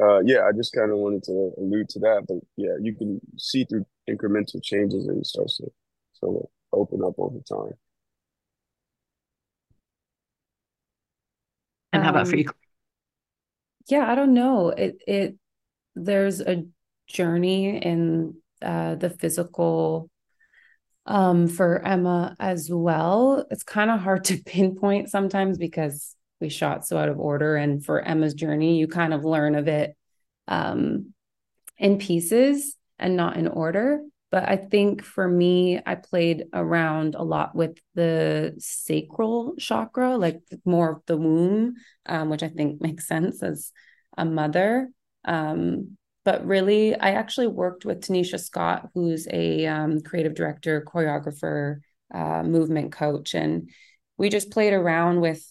uh, 0.00 0.20
yeah, 0.20 0.42
I 0.46 0.52
just 0.52 0.74
kind 0.74 0.90
of 0.90 0.98
wanted 0.98 1.22
to 1.24 1.52
allude 1.56 1.88
to 1.90 1.98
that, 2.00 2.26
but 2.28 2.36
yeah, 2.56 2.76
you 2.80 2.94
can 2.94 3.20
see 3.38 3.64
through 3.64 3.86
incremental 4.08 4.62
changes 4.62 5.06
and 5.06 5.18
it 5.18 5.26
starts 5.26 5.56
to 5.56 5.72
sort 6.12 6.36
of 6.36 6.48
open 6.72 7.02
up 7.02 7.14
over 7.18 7.38
time. 7.48 7.72
And 11.96 12.04
how 12.04 12.10
about 12.10 12.28
for 12.28 12.36
you? 12.36 12.48
Um, 12.48 12.54
yeah, 13.88 14.10
I 14.10 14.14
don't 14.14 14.34
know. 14.34 14.70
It 14.70 14.96
it 15.06 15.36
there's 15.94 16.40
a 16.40 16.64
journey 17.06 17.78
in 17.78 18.34
uh, 18.62 18.96
the 18.96 19.10
physical 19.10 20.10
um, 21.06 21.48
for 21.48 21.84
Emma 21.84 22.36
as 22.38 22.68
well. 22.70 23.46
It's 23.50 23.62
kind 23.62 23.90
of 23.90 24.00
hard 24.00 24.24
to 24.24 24.38
pinpoint 24.46 25.10
sometimes 25.10 25.58
because 25.58 26.14
we 26.40 26.48
shot 26.48 26.86
so 26.86 26.98
out 26.98 27.08
of 27.08 27.18
order. 27.18 27.56
And 27.56 27.84
for 27.84 28.00
Emma's 28.00 28.34
journey, 28.34 28.78
you 28.78 28.88
kind 28.88 29.14
of 29.14 29.24
learn 29.24 29.54
of 29.54 29.68
it 29.68 29.96
um, 30.48 31.14
in 31.78 31.98
pieces 31.98 32.76
and 32.98 33.16
not 33.16 33.36
in 33.36 33.48
order. 33.48 34.00
But 34.30 34.48
I 34.48 34.56
think 34.56 35.04
for 35.04 35.26
me, 35.26 35.80
I 35.86 35.94
played 35.94 36.46
around 36.52 37.14
a 37.14 37.22
lot 37.22 37.54
with 37.54 37.78
the 37.94 38.54
sacral 38.58 39.54
chakra, 39.56 40.16
like 40.16 40.42
more 40.64 40.90
of 40.90 41.02
the 41.06 41.16
womb, 41.16 41.74
um, 42.06 42.28
which 42.30 42.42
I 42.42 42.48
think 42.48 42.80
makes 42.80 43.06
sense 43.06 43.42
as 43.42 43.72
a 44.16 44.24
mother. 44.24 44.90
Um, 45.24 45.96
but 46.24 46.44
really, 46.44 46.94
I 46.96 47.12
actually 47.12 47.46
worked 47.46 47.84
with 47.84 48.00
Tanisha 48.00 48.40
Scott, 48.40 48.90
who's 48.94 49.28
a 49.30 49.66
um, 49.66 50.00
creative 50.00 50.34
director, 50.34 50.84
choreographer, 50.84 51.80
uh, 52.12 52.42
movement 52.42 52.90
coach, 52.92 53.34
and 53.34 53.70
we 54.16 54.28
just 54.28 54.50
played 54.50 54.72
around 54.72 55.20
with 55.20 55.46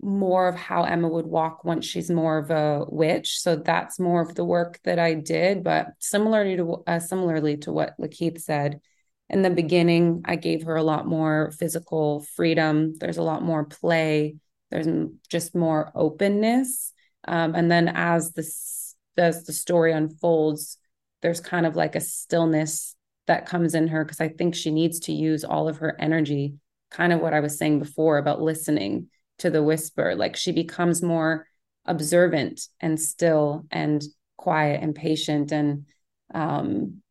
more 0.00 0.48
of 0.48 0.54
how 0.54 0.84
Emma 0.84 1.08
would 1.08 1.26
walk 1.26 1.64
once 1.64 1.84
she's 1.84 2.10
more 2.10 2.38
of 2.38 2.50
a 2.50 2.84
witch. 2.88 3.40
So 3.40 3.56
that's 3.56 3.98
more 3.98 4.20
of 4.20 4.34
the 4.34 4.44
work 4.44 4.78
that 4.84 4.98
I 4.98 5.14
did. 5.14 5.64
But 5.64 5.88
similarly 5.98 6.56
to 6.56 6.82
uh, 6.86 7.00
similarly 7.00 7.56
to 7.58 7.72
what 7.72 7.98
Lakeith 8.00 8.40
said, 8.40 8.80
in 9.28 9.42
the 9.42 9.50
beginning, 9.50 10.22
I 10.24 10.36
gave 10.36 10.64
her 10.64 10.76
a 10.76 10.82
lot 10.82 11.06
more 11.06 11.50
physical 11.50 12.24
freedom. 12.34 12.94
There's 12.98 13.18
a 13.18 13.22
lot 13.22 13.42
more 13.42 13.64
play. 13.64 14.36
There's 14.70 14.88
just 15.28 15.54
more 15.54 15.92
openness. 15.94 16.92
Um, 17.26 17.54
and 17.54 17.70
then 17.70 17.88
as 17.88 18.32
this 18.32 18.94
as 19.16 19.44
the 19.44 19.52
story 19.52 19.92
unfolds, 19.92 20.78
there's 21.22 21.40
kind 21.40 21.66
of 21.66 21.74
like 21.74 21.96
a 21.96 22.00
stillness 22.00 22.94
that 23.26 23.46
comes 23.46 23.74
in 23.74 23.88
her 23.88 24.04
because 24.04 24.20
I 24.20 24.28
think 24.28 24.54
she 24.54 24.70
needs 24.70 25.00
to 25.00 25.12
use 25.12 25.44
all 25.44 25.68
of 25.68 25.78
her 25.78 25.96
energy. 26.00 26.54
Kind 26.90 27.12
of 27.12 27.20
what 27.20 27.34
I 27.34 27.40
was 27.40 27.58
saying 27.58 27.80
before 27.80 28.16
about 28.16 28.40
listening 28.40 29.08
to 29.38 29.50
the 29.50 29.62
whisper. 29.62 30.14
Like 30.14 30.36
she 30.36 30.52
becomes 30.52 31.02
more 31.02 31.46
observant 31.88 32.68
and 32.80 33.00
still 33.00 33.66
and 33.70 34.02
quiet 34.36 34.82
and 34.82 34.94
patient 34.94 35.50
and 35.50 35.86
um 36.32 37.02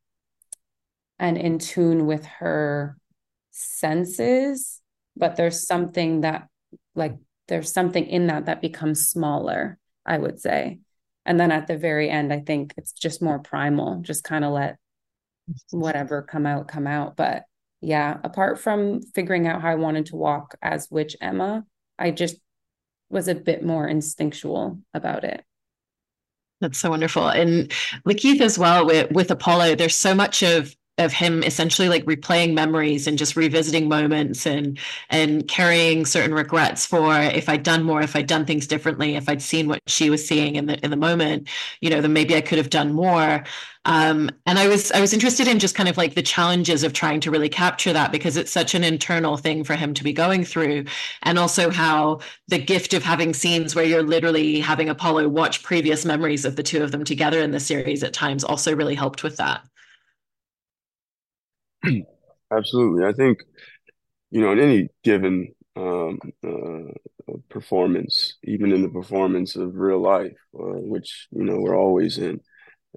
and 1.19 1.37
in 1.37 1.57
tune 1.57 2.05
with 2.05 2.25
her 2.25 2.95
senses 3.51 4.81
but 5.15 5.35
there's 5.35 5.65
something 5.65 6.21
that 6.21 6.47
like 6.95 7.15
there's 7.47 7.71
something 7.71 8.05
in 8.05 8.27
that 8.27 8.45
that 8.45 8.61
becomes 8.61 9.09
smaller 9.09 9.79
i 10.05 10.17
would 10.17 10.39
say 10.39 10.79
and 11.25 11.39
then 11.39 11.51
at 11.51 11.65
the 11.65 11.77
very 11.77 12.09
end 12.09 12.31
i 12.31 12.39
think 12.39 12.73
it's 12.77 12.91
just 12.91 13.21
more 13.21 13.39
primal 13.39 13.99
just 14.01 14.23
kind 14.23 14.45
of 14.45 14.53
let 14.53 14.77
whatever 15.71 16.21
come 16.21 16.45
out 16.45 16.67
come 16.67 16.85
out 16.85 17.17
but 17.17 17.43
yeah 17.81 18.17
apart 18.23 18.59
from 18.59 19.01
figuring 19.01 19.47
out 19.47 19.61
how 19.61 19.69
i 19.69 19.75
wanted 19.75 20.05
to 20.05 20.15
walk 20.15 20.55
as 20.61 20.87
witch 20.91 21.15
emma 21.19 21.65
i 21.99 22.12
just 22.12 22.38
was 23.10 23.27
a 23.27 23.36
bit 23.36 23.63
more 23.63 23.88
instinctual 23.88 24.79
about 24.93 25.23
it. 25.23 25.41
That's 26.60 26.77
so 26.77 26.89
wonderful. 26.89 27.29
And 27.29 27.71
lakeith 28.05 28.41
as 28.41 28.60
well 28.60 28.86
with, 28.86 29.12
with 29.12 29.31
apollo 29.31 29.75
there's 29.75 29.95
so 29.95 30.13
much 30.13 30.43
of 30.43 30.75
of 30.97 31.13
him 31.13 31.43
essentially 31.43 31.89
like 31.89 32.03
replaying 32.05 32.53
memories 32.53 33.05
and 33.07 33.17
just 33.17 33.36
revisiting 33.36 33.88
moments 33.88 34.47
and 34.47 34.79
and 35.10 35.47
carrying 35.47 36.05
certain 36.05 36.33
regrets 36.33 36.86
for 36.86 37.13
if 37.13 37.47
I'd 37.49 37.63
done 37.63 37.83
more, 37.83 38.01
if 38.01 38.15
I'd 38.15 38.27
done 38.27 38.45
things 38.45 38.67
differently, 38.67 39.15
if 39.15 39.29
I'd 39.29 39.41
seen 39.41 39.67
what 39.67 39.81
she 39.88 40.10
was 40.10 40.27
seeing 40.27 40.55
in 40.55 40.65
the 40.65 40.83
in 40.83 40.91
the 40.91 40.97
moment, 40.97 41.47
you 41.81 41.89
know, 41.89 42.01
then 42.01 42.13
maybe 42.13 42.36
I 42.36 42.41
could 42.41 42.57
have 42.57 42.69
done 42.69 42.93
more. 42.93 43.43
Um, 43.86 44.29
and 44.45 44.60
I 44.60 44.67
was 44.67 44.91
I 44.91 44.99
was 44.99 45.13
interested 45.13 45.47
in 45.47 45.60
just 45.60 45.75
kind 45.75 45.88
of 45.88 45.97
like 45.97 46.15
the 46.15 46.21
challenges 46.21 46.83
of 46.83 46.93
trying 46.93 47.21
to 47.21 47.31
really 47.31 47.49
capture 47.49 47.93
that 47.93 48.12
because 48.12 48.36
it's 48.36 48.51
such 48.51 48.75
an 48.75 48.83
internal 48.83 49.38
thing 49.38 49.63
for 49.63 49.75
him 49.75 49.93
to 49.93 50.03
be 50.03 50.13
going 50.13 50.43
through, 50.43 50.86
and 51.23 51.39
also 51.39 51.69
how 51.69 52.19
the 52.47 52.60
gift 52.60 52.93
of 52.93 53.03
having 53.03 53.33
scenes 53.33 53.75
where 53.75 53.86
you're 53.86 54.03
literally 54.03 54.60
having 54.60 54.89
Apollo 54.89 55.29
watch 55.29 55.63
previous 55.63 56.05
memories 56.05 56.43
of 56.45 56.55
the 56.55 56.63
two 56.63 56.83
of 56.83 56.91
them 56.91 57.03
together 57.03 57.39
in 57.41 57.51
the 57.51 57.60
series 57.60 58.03
at 58.03 58.13
times 58.13 58.43
also 58.43 58.75
really 58.75 58.95
helped 58.95 59.23
with 59.23 59.38
that. 59.38 59.62
Absolutely. 62.52 63.06
I 63.06 63.13
think, 63.13 63.39
you 64.32 64.41
know, 64.41 64.52
in 64.52 64.60
any 64.60 64.89
given 65.04 65.54
um, 65.76 66.19
uh, 66.45 67.34
performance, 67.50 68.36
even 68.43 68.71
in 68.71 68.82
the 68.82 68.89
performance 68.89 69.56
of 69.56 69.76
real 69.76 70.02
life, 70.02 70.38
uh, 70.56 70.80
which, 70.82 71.28
you 71.32 71.43
know, 71.43 71.58
we're 71.60 71.78
always 71.78 72.17
in, 72.17 72.39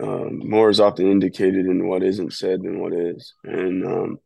um, 0.03 0.49
more 0.49 0.71
is 0.71 0.81
often 0.81 1.11
indicated 1.11 1.67
in 1.67 1.89
what 1.89 2.03
isn't 2.03 2.33
said 2.33 2.63
than 2.63 2.81
what 2.81 2.93
is. 2.95 3.35
And, 3.45 3.85
um, 3.85 4.19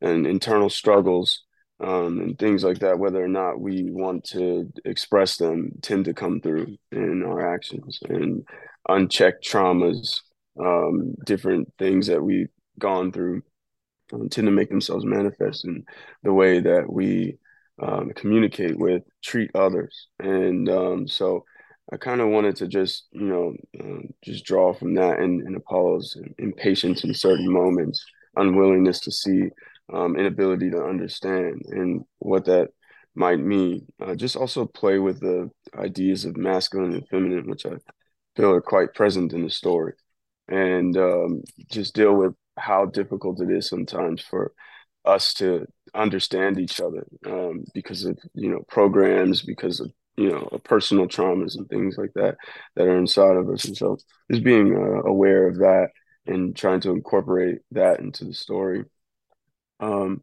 and 0.00 0.26
internal 0.26 0.70
struggles 0.70 1.42
um, 1.80 2.20
and 2.20 2.38
things 2.38 2.64
like 2.64 2.78
that, 2.80 2.98
whether 2.98 3.22
or 3.22 3.28
not 3.28 3.60
we 3.60 3.88
want 3.90 4.24
to 4.24 4.72
express 4.84 5.36
them, 5.36 5.72
tend 5.82 6.06
to 6.06 6.14
come 6.14 6.40
through 6.40 6.76
in 6.92 7.22
our 7.24 7.54
actions 7.54 7.98
and 8.08 8.44
unchecked 8.88 9.46
traumas, 9.46 10.20
um, 10.60 11.14
different 11.24 11.72
things 11.78 12.06
that 12.06 12.22
we've 12.22 12.48
gone 12.78 13.12
through 13.12 13.42
um, 14.12 14.28
tend 14.28 14.46
to 14.46 14.52
make 14.52 14.68
themselves 14.68 15.04
manifest 15.04 15.64
in 15.64 15.84
the 16.22 16.32
way 16.32 16.60
that 16.60 16.90
we 16.90 17.38
um, 17.82 18.12
communicate 18.14 18.78
with, 18.78 19.02
treat 19.22 19.50
others. 19.54 20.08
And 20.18 20.68
um, 20.68 21.08
so 21.08 21.44
I 21.92 21.96
kind 21.96 22.20
of 22.20 22.28
wanted 22.28 22.56
to 22.56 22.66
just, 22.66 23.06
you 23.12 23.26
know, 23.26 23.54
uh, 23.78 24.06
just 24.24 24.44
draw 24.44 24.74
from 24.74 24.94
that 24.94 25.18
and, 25.18 25.42
and 25.42 25.56
Apollo's 25.56 26.16
impatience 26.38 27.04
in 27.04 27.14
certain 27.14 27.50
moments, 27.50 28.04
unwillingness 28.36 29.00
to 29.00 29.12
see, 29.12 29.50
um, 29.92 30.16
inability 30.16 30.70
to 30.70 30.82
understand, 30.82 31.62
and 31.68 32.04
what 32.18 32.44
that 32.46 32.70
might 33.14 33.38
mean. 33.38 33.86
Uh, 34.00 34.14
just 34.14 34.36
also 34.36 34.66
play 34.66 34.98
with 34.98 35.20
the 35.20 35.48
ideas 35.78 36.24
of 36.24 36.36
masculine 36.36 36.94
and 36.94 37.08
feminine, 37.08 37.48
which 37.48 37.64
I 37.66 37.76
feel 38.34 38.50
are 38.50 38.60
quite 38.60 38.94
present 38.94 39.32
in 39.32 39.42
the 39.42 39.50
story, 39.50 39.92
and 40.48 40.96
um, 40.96 41.42
just 41.70 41.94
deal 41.94 42.14
with 42.14 42.34
how 42.56 42.86
difficult 42.86 43.40
it 43.40 43.50
is 43.50 43.68
sometimes 43.68 44.22
for 44.22 44.52
us 45.04 45.34
to 45.34 45.66
understand 45.94 46.58
each 46.58 46.80
other 46.80 47.06
um, 47.26 47.64
because 47.74 48.04
of 48.04 48.18
you 48.34 48.50
know 48.50 48.62
programs 48.68 49.42
because 49.42 49.80
of 49.80 49.90
you 50.16 50.30
know 50.30 50.48
personal 50.64 51.06
traumas 51.06 51.56
and 51.56 51.68
things 51.68 51.96
like 51.96 52.12
that 52.14 52.36
that 52.74 52.86
are 52.86 52.96
inside 52.98 53.36
of 53.36 53.48
us. 53.50 53.64
And 53.64 53.76
so 53.76 53.98
just 54.30 54.42
being 54.44 54.74
uh, 54.74 55.02
aware 55.08 55.46
of 55.48 55.58
that 55.58 55.88
and 56.26 56.56
trying 56.56 56.80
to 56.80 56.90
incorporate 56.90 57.58
that 57.72 58.00
into 58.00 58.24
the 58.24 58.34
story 58.34 58.84
um, 59.80 60.22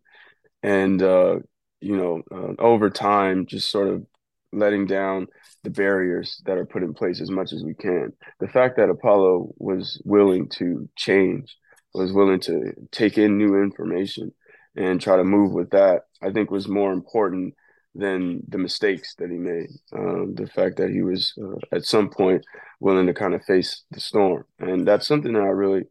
and 0.62 1.02
uh, 1.02 1.40
you 1.82 1.98
know 1.98 2.22
uh, 2.32 2.62
over 2.62 2.90
time 2.90 3.46
just 3.46 3.70
sort 3.70 3.88
of 3.88 4.06
letting 4.52 4.86
down 4.86 5.28
the 5.64 5.70
barriers 5.70 6.42
that 6.46 6.58
are 6.58 6.66
put 6.66 6.84
in 6.84 6.94
place 6.94 7.20
as 7.22 7.32
much 7.32 7.54
as 7.54 7.64
we 7.64 7.74
can. 7.74 8.14
The 8.40 8.48
fact 8.48 8.78
that 8.78 8.90
apollo 8.90 9.54
was 9.58 10.02
willing 10.06 10.50
to 10.50 10.88
change 10.96 11.56
was 11.94 12.14
willing 12.14 12.40
to 12.42 12.74
take 12.92 13.18
in 13.18 13.38
new 13.38 13.62
information 13.62 14.34
and 14.76 15.00
try 15.00 15.18
to 15.18 15.24
move 15.24 15.52
with 15.52 15.70
that, 15.72 16.04
I 16.22 16.32
think 16.32 16.50
was 16.50 16.68
more 16.68 16.92
important 16.92 17.54
than 17.96 18.42
the 18.48 18.58
mistakes 18.58 19.14
that 19.16 19.30
he 19.30 19.38
made. 19.38 19.70
Um, 19.96 20.34
the 20.36 20.48
fact 20.48 20.78
that 20.78 20.90
he 20.90 21.04
was 21.04 21.34
uh, 21.42 21.76
at 21.76 21.86
some 21.86 22.10
point 22.10 22.44
willing 22.80 23.06
to 23.08 23.14
kind 23.14 23.36
of 23.36 23.46
face 23.46 23.84
the 23.92 24.00
storm, 24.00 24.46
and 24.60 24.88
that's 24.88 25.08
something 25.08 25.34
that 25.34 25.44
I 25.44 25.48
really 25.48 25.84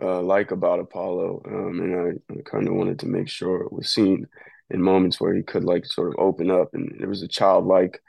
uh, 0.00 0.22
like 0.22 0.50
about 0.50 0.80
Apollo. 0.80 1.42
Um, 1.46 1.80
and 1.80 2.20
I, 2.30 2.32
I 2.32 2.42
kind 2.44 2.68
of 2.68 2.74
wanted 2.74 2.98
to 3.00 3.06
make 3.06 3.28
sure 3.28 3.62
it 3.62 3.72
was 3.72 3.90
seen 3.90 4.26
in 4.70 4.82
moments 4.82 5.20
where 5.20 5.34
he 5.34 5.42
could 5.42 5.64
like 5.64 5.84
sort 5.86 6.08
of 6.08 6.14
open 6.18 6.50
up, 6.50 6.70
and 6.72 6.94
there 6.98 7.08
was 7.08 7.22
a 7.22 7.28
childlike 7.28 8.00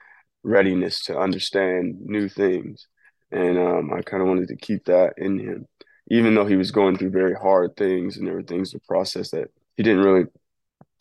readiness 0.43 1.03
to 1.03 1.19
understand 1.19 1.97
new 1.99 2.29
things. 2.29 2.87
And 3.29 3.57
um, 3.57 3.91
I 3.93 4.01
kind 4.03 4.21
of 4.23 4.29
wanted 4.29 4.47
to 4.47 4.55
keep 4.55 4.85
that 4.85 5.15
in 5.17 5.37
him 5.37 5.67
even 6.09 6.35
though 6.35 6.45
he 6.45 6.55
was 6.55 6.71
going 6.71 6.97
through 6.97 7.09
very 7.09 7.33
hard 7.33 7.75
things 7.75 8.17
and 8.17 8.27
there 8.27 8.35
were 8.35 8.43
things 8.43 8.71
to 8.71 8.79
process 8.87 9.31
that 9.31 9.49
he 9.75 9.83
didn't 9.83 10.03
really 10.03 10.25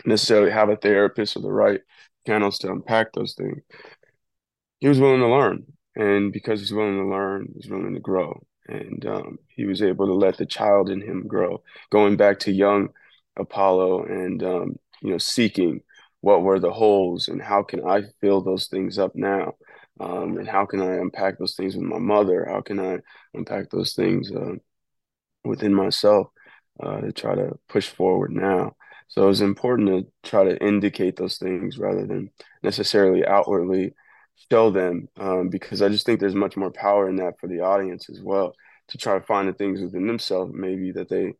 necessarily 0.04 0.50
have 0.50 0.68
a 0.68 0.76
therapist 0.76 1.36
or 1.36 1.40
the 1.40 1.50
right 1.50 1.80
channels 2.26 2.58
to 2.58 2.70
unpack 2.70 3.12
those 3.12 3.34
things. 3.34 3.62
He 4.80 4.88
was 4.88 5.00
willing 5.00 5.20
to 5.20 5.28
learn. 5.28 5.64
And 5.94 6.32
because 6.32 6.60
he's 6.60 6.72
willing 6.72 6.96
to 6.96 7.08
learn, 7.08 7.52
he's 7.54 7.70
willing 7.70 7.94
to 7.94 8.00
grow. 8.00 8.44
And 8.68 9.06
um, 9.06 9.38
he 9.48 9.64
was 9.64 9.80
able 9.80 10.06
to 10.06 10.12
let 10.12 10.36
the 10.36 10.44
child 10.44 10.90
in 10.90 11.00
him 11.00 11.26
grow, 11.26 11.62
going 11.90 12.16
back 12.16 12.40
to 12.40 12.52
young 12.52 12.88
Apollo 13.38 14.04
and, 14.04 14.42
um, 14.42 14.76
you 15.02 15.10
know, 15.10 15.18
seeking 15.18 15.80
what 16.20 16.42
were 16.42 16.58
the 16.58 16.72
holes 16.72 17.28
and 17.28 17.40
how 17.40 17.62
can 17.62 17.86
I 17.86 18.02
fill 18.20 18.40
those 18.40 18.66
things 18.66 18.98
up 18.98 19.14
now? 19.14 19.54
Um, 20.00 20.36
and 20.36 20.48
how 20.48 20.66
can 20.66 20.82
I 20.82 20.96
unpack 20.96 21.38
those 21.38 21.54
things 21.54 21.76
with 21.76 21.86
my 21.86 21.98
mother? 21.98 22.46
How 22.50 22.60
can 22.60 22.78
I 22.80 22.98
unpack 23.32 23.70
those 23.70 23.94
things 23.94 24.30
uh, 24.30 24.56
within 25.46 25.74
myself 25.74 26.28
uh, 26.82 27.00
to 27.00 27.12
try 27.12 27.34
to 27.34 27.58
push 27.68 27.88
forward 27.88 28.32
now. 28.32 28.74
So 29.08 29.28
it's 29.28 29.40
important 29.40 29.88
to 29.88 30.28
try 30.28 30.44
to 30.44 30.58
indicate 30.62 31.16
those 31.16 31.38
things 31.38 31.78
rather 31.78 32.06
than 32.06 32.30
necessarily 32.62 33.24
outwardly 33.24 33.94
show 34.50 34.70
them, 34.70 35.08
um, 35.16 35.48
because 35.48 35.80
I 35.80 35.88
just 35.88 36.04
think 36.04 36.20
there's 36.20 36.34
much 36.34 36.56
more 36.56 36.72
power 36.72 37.08
in 37.08 37.16
that 37.16 37.38
for 37.40 37.46
the 37.46 37.60
audience 37.60 38.10
as 38.10 38.20
well 38.20 38.54
to 38.88 38.98
try 38.98 39.18
to 39.18 39.24
find 39.24 39.48
the 39.48 39.52
things 39.52 39.80
within 39.80 40.06
themselves 40.06 40.52
maybe 40.54 40.92
that 40.92 41.08
they 41.08 41.34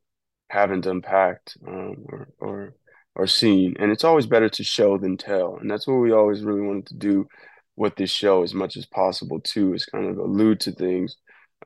haven't 0.49 0.87
unpacked 0.87 1.57
um, 1.67 2.05
or 2.09 2.29
or 2.39 2.75
or 3.15 3.27
seen. 3.27 3.75
And 3.79 3.91
it's 3.93 4.05
always 4.05 4.27
better 4.27 4.49
to 4.49 4.65
show 4.65 4.99
than 4.99 5.17
tell, 5.17 5.57
and 5.57 5.71
that's 5.71 5.87
what 5.87 5.97
we 5.97 6.13
always 6.13 6.43
really 6.43 6.63
wanted 6.63 6.87
to 6.87 6.95
do 6.95 7.27
with 7.77 7.97
this 7.97 8.11
show 8.11 8.43
as 8.43 8.55
much 8.55 8.77
as 8.77 8.87
possible 8.87 9.41
too, 9.41 9.75
is 9.75 9.85
kind 9.85 10.07
of 10.07 10.19
allude 10.19 10.61
to 10.61 10.73
things 10.73 11.17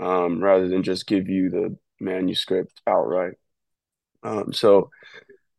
um, 0.00 0.42
rather 0.42 0.68
than 0.68 0.82
just 0.82 1.06
give 1.06 1.28
you 1.28 1.50
the 1.50 1.76
manuscript 2.00 2.80
outright. 2.86 3.34
Um, 4.22 4.52
so, 4.52 4.90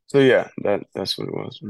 so 0.08 0.19
yeah, 0.19 0.49
that 0.63 0.82
that's 0.93 1.17
what 1.17 1.27
it 1.27 1.34
was. 1.34 1.62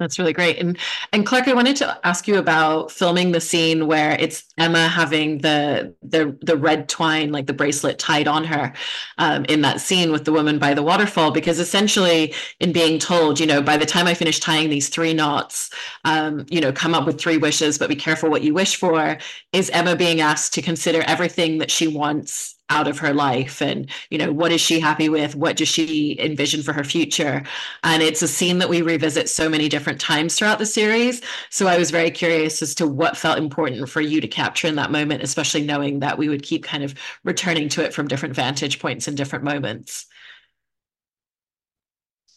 That's 0.00 0.18
really 0.18 0.32
great. 0.32 0.58
And 0.58 0.76
and 1.12 1.24
Clark, 1.24 1.46
I 1.46 1.54
wanted 1.54 1.76
to 1.76 1.98
ask 2.04 2.26
you 2.26 2.36
about 2.36 2.90
filming 2.90 3.30
the 3.30 3.40
scene 3.40 3.86
where 3.86 4.16
it's 4.18 4.44
Emma 4.58 4.88
having 4.88 5.38
the 5.38 5.94
the 6.02 6.36
the 6.42 6.56
red 6.56 6.88
twine, 6.88 7.30
like 7.30 7.46
the 7.46 7.52
bracelet 7.52 8.00
tied 8.00 8.26
on 8.26 8.42
her, 8.42 8.72
um, 9.18 9.44
in 9.44 9.60
that 9.60 9.80
scene 9.80 10.10
with 10.10 10.24
the 10.24 10.32
woman 10.32 10.58
by 10.58 10.74
the 10.74 10.82
waterfall. 10.82 11.30
Because 11.30 11.60
essentially, 11.60 12.34
in 12.58 12.72
being 12.72 12.98
told, 12.98 13.38
you 13.38 13.46
know, 13.46 13.62
by 13.62 13.76
the 13.76 13.86
time 13.86 14.08
I 14.08 14.14
finish 14.14 14.40
tying 14.40 14.68
these 14.68 14.88
three 14.88 15.14
knots, 15.14 15.70
um, 16.04 16.44
you 16.50 16.60
know, 16.60 16.72
come 16.72 16.92
up 16.92 17.06
with 17.06 17.20
three 17.20 17.38
wishes, 17.38 17.78
but 17.78 17.88
be 17.88 17.94
careful 17.94 18.30
what 18.30 18.42
you 18.42 18.52
wish 18.52 18.74
for. 18.74 19.16
Is 19.52 19.70
Emma 19.70 19.94
being 19.94 20.20
asked 20.20 20.54
to 20.54 20.62
consider 20.62 21.02
everything 21.02 21.58
that 21.58 21.70
she 21.70 21.86
wants 21.86 22.53
out 22.70 22.88
of 22.88 22.98
her 22.98 23.12
life 23.12 23.60
and 23.60 23.90
you 24.10 24.16
know 24.18 24.32
what 24.32 24.50
is 24.50 24.60
she 24.60 24.80
happy 24.80 25.08
with? 25.08 25.36
What 25.36 25.56
does 25.56 25.68
she 25.68 26.18
envision 26.18 26.62
for 26.62 26.72
her 26.72 26.84
future? 26.84 27.44
And 27.82 28.02
it's 28.02 28.22
a 28.22 28.28
scene 28.28 28.58
that 28.58 28.68
we 28.68 28.82
revisit 28.82 29.28
so 29.28 29.48
many 29.48 29.68
different 29.68 30.00
times 30.00 30.34
throughout 30.36 30.58
the 30.58 30.66
series. 30.66 31.20
So 31.50 31.66
i 31.66 31.78
was 31.78 31.90
very 31.90 32.10
curious 32.10 32.62
as 32.62 32.74
to 32.76 32.86
what 32.86 33.16
felt 33.16 33.38
important 33.38 33.88
for 33.88 34.00
you 34.00 34.20
to 34.20 34.28
capture 34.28 34.66
in 34.68 34.76
that 34.76 34.90
moment 34.90 35.22
especially 35.22 35.62
knowing 35.64 36.00
that 36.00 36.18
we 36.18 36.28
would 36.28 36.42
keep 36.42 36.64
kind 36.64 36.82
of 36.84 36.94
returning 37.24 37.68
to 37.70 37.84
it 37.84 37.94
from 37.94 38.08
different 38.08 38.34
vantage 38.34 38.78
points 38.78 39.08
and 39.08 39.16
different 39.16 39.44
moments. 39.44 40.06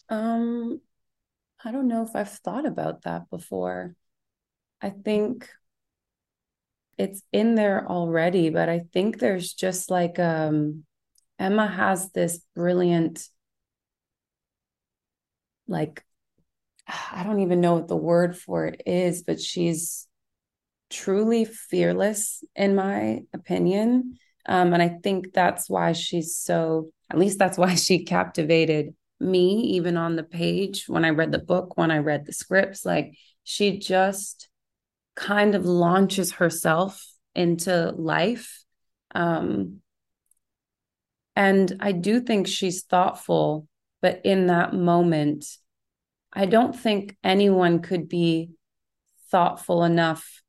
Um 0.08 0.80
i 1.64 1.72
don't 1.72 1.88
know 1.88 2.02
if 2.02 2.14
i've 2.16 2.30
thought 2.30 2.66
about 2.66 3.02
that 3.02 3.30
before. 3.30 3.96
I 4.82 4.90
think 4.90 5.50
it's 6.98 7.22
in 7.32 7.54
there 7.54 7.86
already, 7.88 8.50
but 8.50 8.68
I 8.68 8.80
think 8.92 9.18
there's 9.18 9.52
just 9.52 9.90
like 9.90 10.18
um 10.18 10.84
Emma 11.38 11.66
has 11.66 12.10
this 12.12 12.40
brilliant 12.54 13.26
like 15.66 16.04
I 17.12 17.22
don't 17.22 17.40
even 17.40 17.60
know 17.60 17.74
what 17.74 17.88
the 17.88 17.96
word 17.96 18.36
for 18.36 18.66
it 18.66 18.82
is, 18.86 19.22
but 19.22 19.40
she's 19.40 20.06
truly 20.90 21.44
fearless 21.44 22.42
in 22.56 22.74
my 22.74 23.20
opinion. 23.32 24.18
Um, 24.46 24.72
and 24.72 24.82
I 24.82 24.96
think 25.02 25.32
that's 25.34 25.68
why 25.68 25.92
she's 25.92 26.36
so, 26.36 26.90
at 27.10 27.18
least 27.18 27.38
that's 27.38 27.58
why 27.58 27.74
she 27.74 28.04
captivated 28.04 28.94
me, 29.20 29.60
even 29.76 29.96
on 29.96 30.16
the 30.16 30.22
page 30.22 30.84
when 30.86 31.04
I 31.04 31.10
read 31.10 31.32
the 31.32 31.38
book, 31.38 31.76
when 31.76 31.90
I 31.90 31.98
read 31.98 32.24
the 32.24 32.32
scripts. 32.32 32.84
Like 32.84 33.14
she 33.44 33.78
just 33.78 34.48
kind 35.18 35.56
of 35.56 35.66
launches 35.66 36.32
herself 36.32 37.04
into 37.34 37.92
life. 37.96 38.64
Um, 39.14 39.80
and 41.34 41.76
I 41.80 41.92
do 41.92 42.20
think 42.20 42.46
she's 42.46 42.84
thoughtful, 42.84 43.66
but 44.00 44.20
in 44.24 44.46
that 44.46 44.74
moment, 44.74 45.44
I 46.32 46.46
don't 46.46 46.74
think 46.74 47.16
anyone 47.24 47.80
could 47.80 48.08
be 48.08 48.50
thoughtful 49.30 49.82
enough 49.82 50.42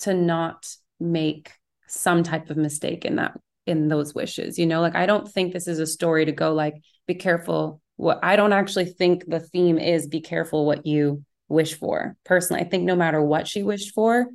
to 0.00 0.12
not 0.12 0.68
make 1.00 1.52
some 1.88 2.22
type 2.22 2.50
of 2.50 2.56
mistake 2.56 3.04
in 3.04 3.16
that 3.16 3.38
in 3.66 3.88
those 3.88 4.14
wishes 4.14 4.58
you 4.58 4.66
know 4.66 4.80
like 4.80 4.96
i 4.96 5.06
don't 5.06 5.30
think 5.30 5.52
this 5.52 5.68
is 5.68 5.78
a 5.78 5.86
story 5.86 6.24
to 6.24 6.32
go 6.32 6.52
like 6.52 6.74
be 7.06 7.14
careful 7.14 7.80
what 7.96 8.18
i 8.22 8.34
don't 8.34 8.52
actually 8.52 8.86
think 8.86 9.24
the 9.26 9.38
theme 9.38 9.78
is 9.78 10.06
be 10.08 10.20
careful 10.20 10.64
what 10.64 10.86
you 10.86 11.22
wish 11.52 11.74
for. 11.74 12.16
Personally, 12.24 12.62
I 12.62 12.68
think 12.68 12.84
no 12.84 12.96
matter 12.96 13.22
what 13.22 13.46
she 13.46 13.62
wished 13.62 13.94
for, 13.94 14.26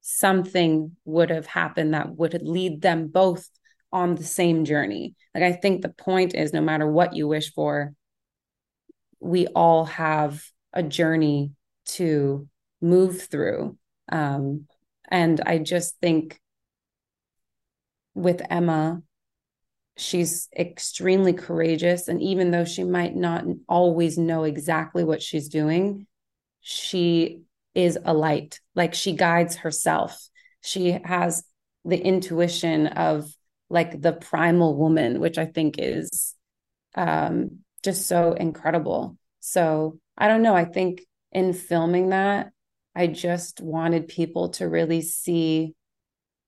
something 0.00 0.96
would 1.04 1.30
have 1.30 1.46
happened 1.46 1.94
that 1.94 2.16
would 2.16 2.42
lead 2.42 2.82
them 2.82 3.08
both 3.08 3.48
on 3.92 4.16
the 4.16 4.24
same 4.24 4.64
journey. 4.64 5.14
Like 5.34 5.44
I 5.44 5.52
think 5.52 5.82
the 5.82 5.88
point 5.90 6.34
is 6.34 6.52
no 6.52 6.60
matter 6.60 6.90
what 6.90 7.14
you 7.14 7.28
wish 7.28 7.52
for, 7.52 7.94
we 9.20 9.46
all 9.46 9.84
have 9.84 10.42
a 10.72 10.82
journey 10.82 11.52
to 11.86 12.48
move 12.80 13.22
through. 13.22 13.78
Um, 14.10 14.66
and 15.08 15.40
I 15.44 15.58
just 15.58 15.98
think 16.00 16.40
with 18.14 18.42
Emma, 18.50 19.02
she's 19.96 20.48
extremely 20.56 21.32
courageous. 21.32 22.08
And 22.08 22.20
even 22.22 22.50
though 22.50 22.64
she 22.64 22.84
might 22.84 23.14
not 23.14 23.44
always 23.68 24.18
know 24.18 24.44
exactly 24.44 25.04
what 25.04 25.22
she's 25.22 25.48
doing, 25.48 26.06
she 26.64 27.42
is 27.74 27.98
a 28.02 28.14
light. 28.14 28.60
Like 28.74 28.94
she 28.94 29.12
guides 29.12 29.56
herself. 29.56 30.28
She 30.62 30.98
has 31.04 31.44
the 31.84 31.98
intuition 31.98 32.86
of 32.86 33.30
like 33.68 34.00
the 34.00 34.12
primal 34.12 34.76
woman 34.76 35.20
which 35.20 35.36
i 35.36 35.44
think 35.44 35.76
is 35.78 36.34
um 36.94 37.58
just 37.82 38.06
so 38.06 38.32
incredible. 38.32 39.18
So 39.40 39.98
i 40.16 40.26
don't 40.26 40.42
know. 40.42 40.56
I 40.56 40.64
think 40.64 41.04
in 41.34 41.52
filming 41.52 42.10
that 42.10 42.52
i 42.94 43.06
just 43.06 43.60
wanted 43.60 44.08
people 44.08 44.50
to 44.50 44.68
really 44.68 45.02
see 45.02 45.74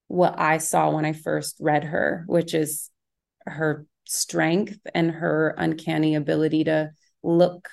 what 0.07 0.39
i 0.39 0.59
saw 0.59 0.91
when 0.91 1.05
i 1.05 1.13
first 1.13 1.57
read 1.59 1.83
her 1.83 2.25
which 2.29 2.55
is 2.55 2.89
her 3.45 3.85
strength 4.07 4.79
and 4.95 5.11
her 5.11 5.55
uncanny 5.59 6.15
ability 6.15 6.65
to 6.65 6.91
look 7.25 7.69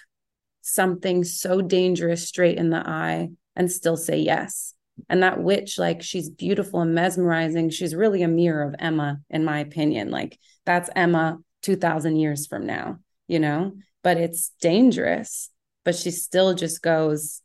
something 0.64 1.24
so 1.24 1.62
dangerous 1.62 2.28
straight 2.28 2.58
in 2.58 2.70
the 2.70 2.78
eye 2.78 3.30
and 3.56 3.72
still 3.72 3.98
say 3.98 4.18
yes. 4.18 4.74
And 5.10 5.22
that 5.22 5.42
witch, 5.42 5.78
like, 5.78 6.02
she's 6.02 6.30
beautiful 6.30 6.82
and 6.82 6.96
mesmerizing. 6.96 7.70
She's 7.70 7.94
really 7.94 8.24
a 8.24 8.28
mirror 8.28 8.64
of 8.64 8.76
Emma, 8.80 9.20
in 9.30 9.44
my 9.44 9.60
opinion. 9.60 10.10
Like, 10.10 10.40
that's 10.66 10.90
Emma 10.96 11.40
2000 11.64 12.16
years 12.16 12.48
from 12.48 12.66
now, 12.66 13.00
you 13.28 13.40
know? 13.40 13.74
But 14.04 14.18
it's 14.18 14.52
dangerous. 14.62 15.50
But 15.84 15.96
she 15.96 16.12
still 16.12 16.54
just 16.54 16.82
goes, 16.82 17.42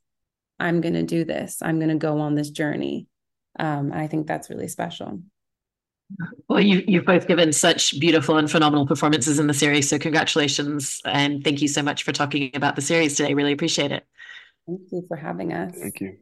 I'm 0.61 0.81
going 0.81 0.95
to 0.95 1.03
do 1.03 1.25
this. 1.25 1.59
I'm 1.61 1.79
going 1.79 1.89
to 1.91 1.97
go 1.97 2.21
on 2.21 2.35
this 2.35 2.51
journey. 2.51 3.07
Um, 3.59 3.93
I 3.93 4.07
think 4.07 4.27
that's 4.27 4.51
really 4.51 4.69
special. 4.69 5.21
Well, 6.49 6.61
you, 6.61 6.83
you've 6.87 7.05
both 7.05 7.29
given 7.29 7.53
such 7.53 7.99
beautiful 8.01 8.39
and 8.39 8.51
phenomenal 8.51 8.87
performances 8.87 9.39
in 9.39 9.47
the 9.47 9.55
series. 9.55 9.89
So, 9.89 9.99
congratulations. 9.99 11.01
And 11.05 11.45
thank 11.45 11.61
you 11.61 11.69
so 11.69 11.83
much 11.83 12.03
for 12.03 12.13
talking 12.13 12.51
about 12.55 12.77
the 12.77 12.83
series 12.83 13.17
today. 13.17 13.35
Really 13.35 13.53
appreciate 13.53 13.93
it. 13.93 14.07
Thank 14.67 14.81
you 14.91 15.05
for 15.07 15.17
having 15.17 15.53
us. 15.53 15.75
Thank 15.79 16.01
you. 16.01 16.19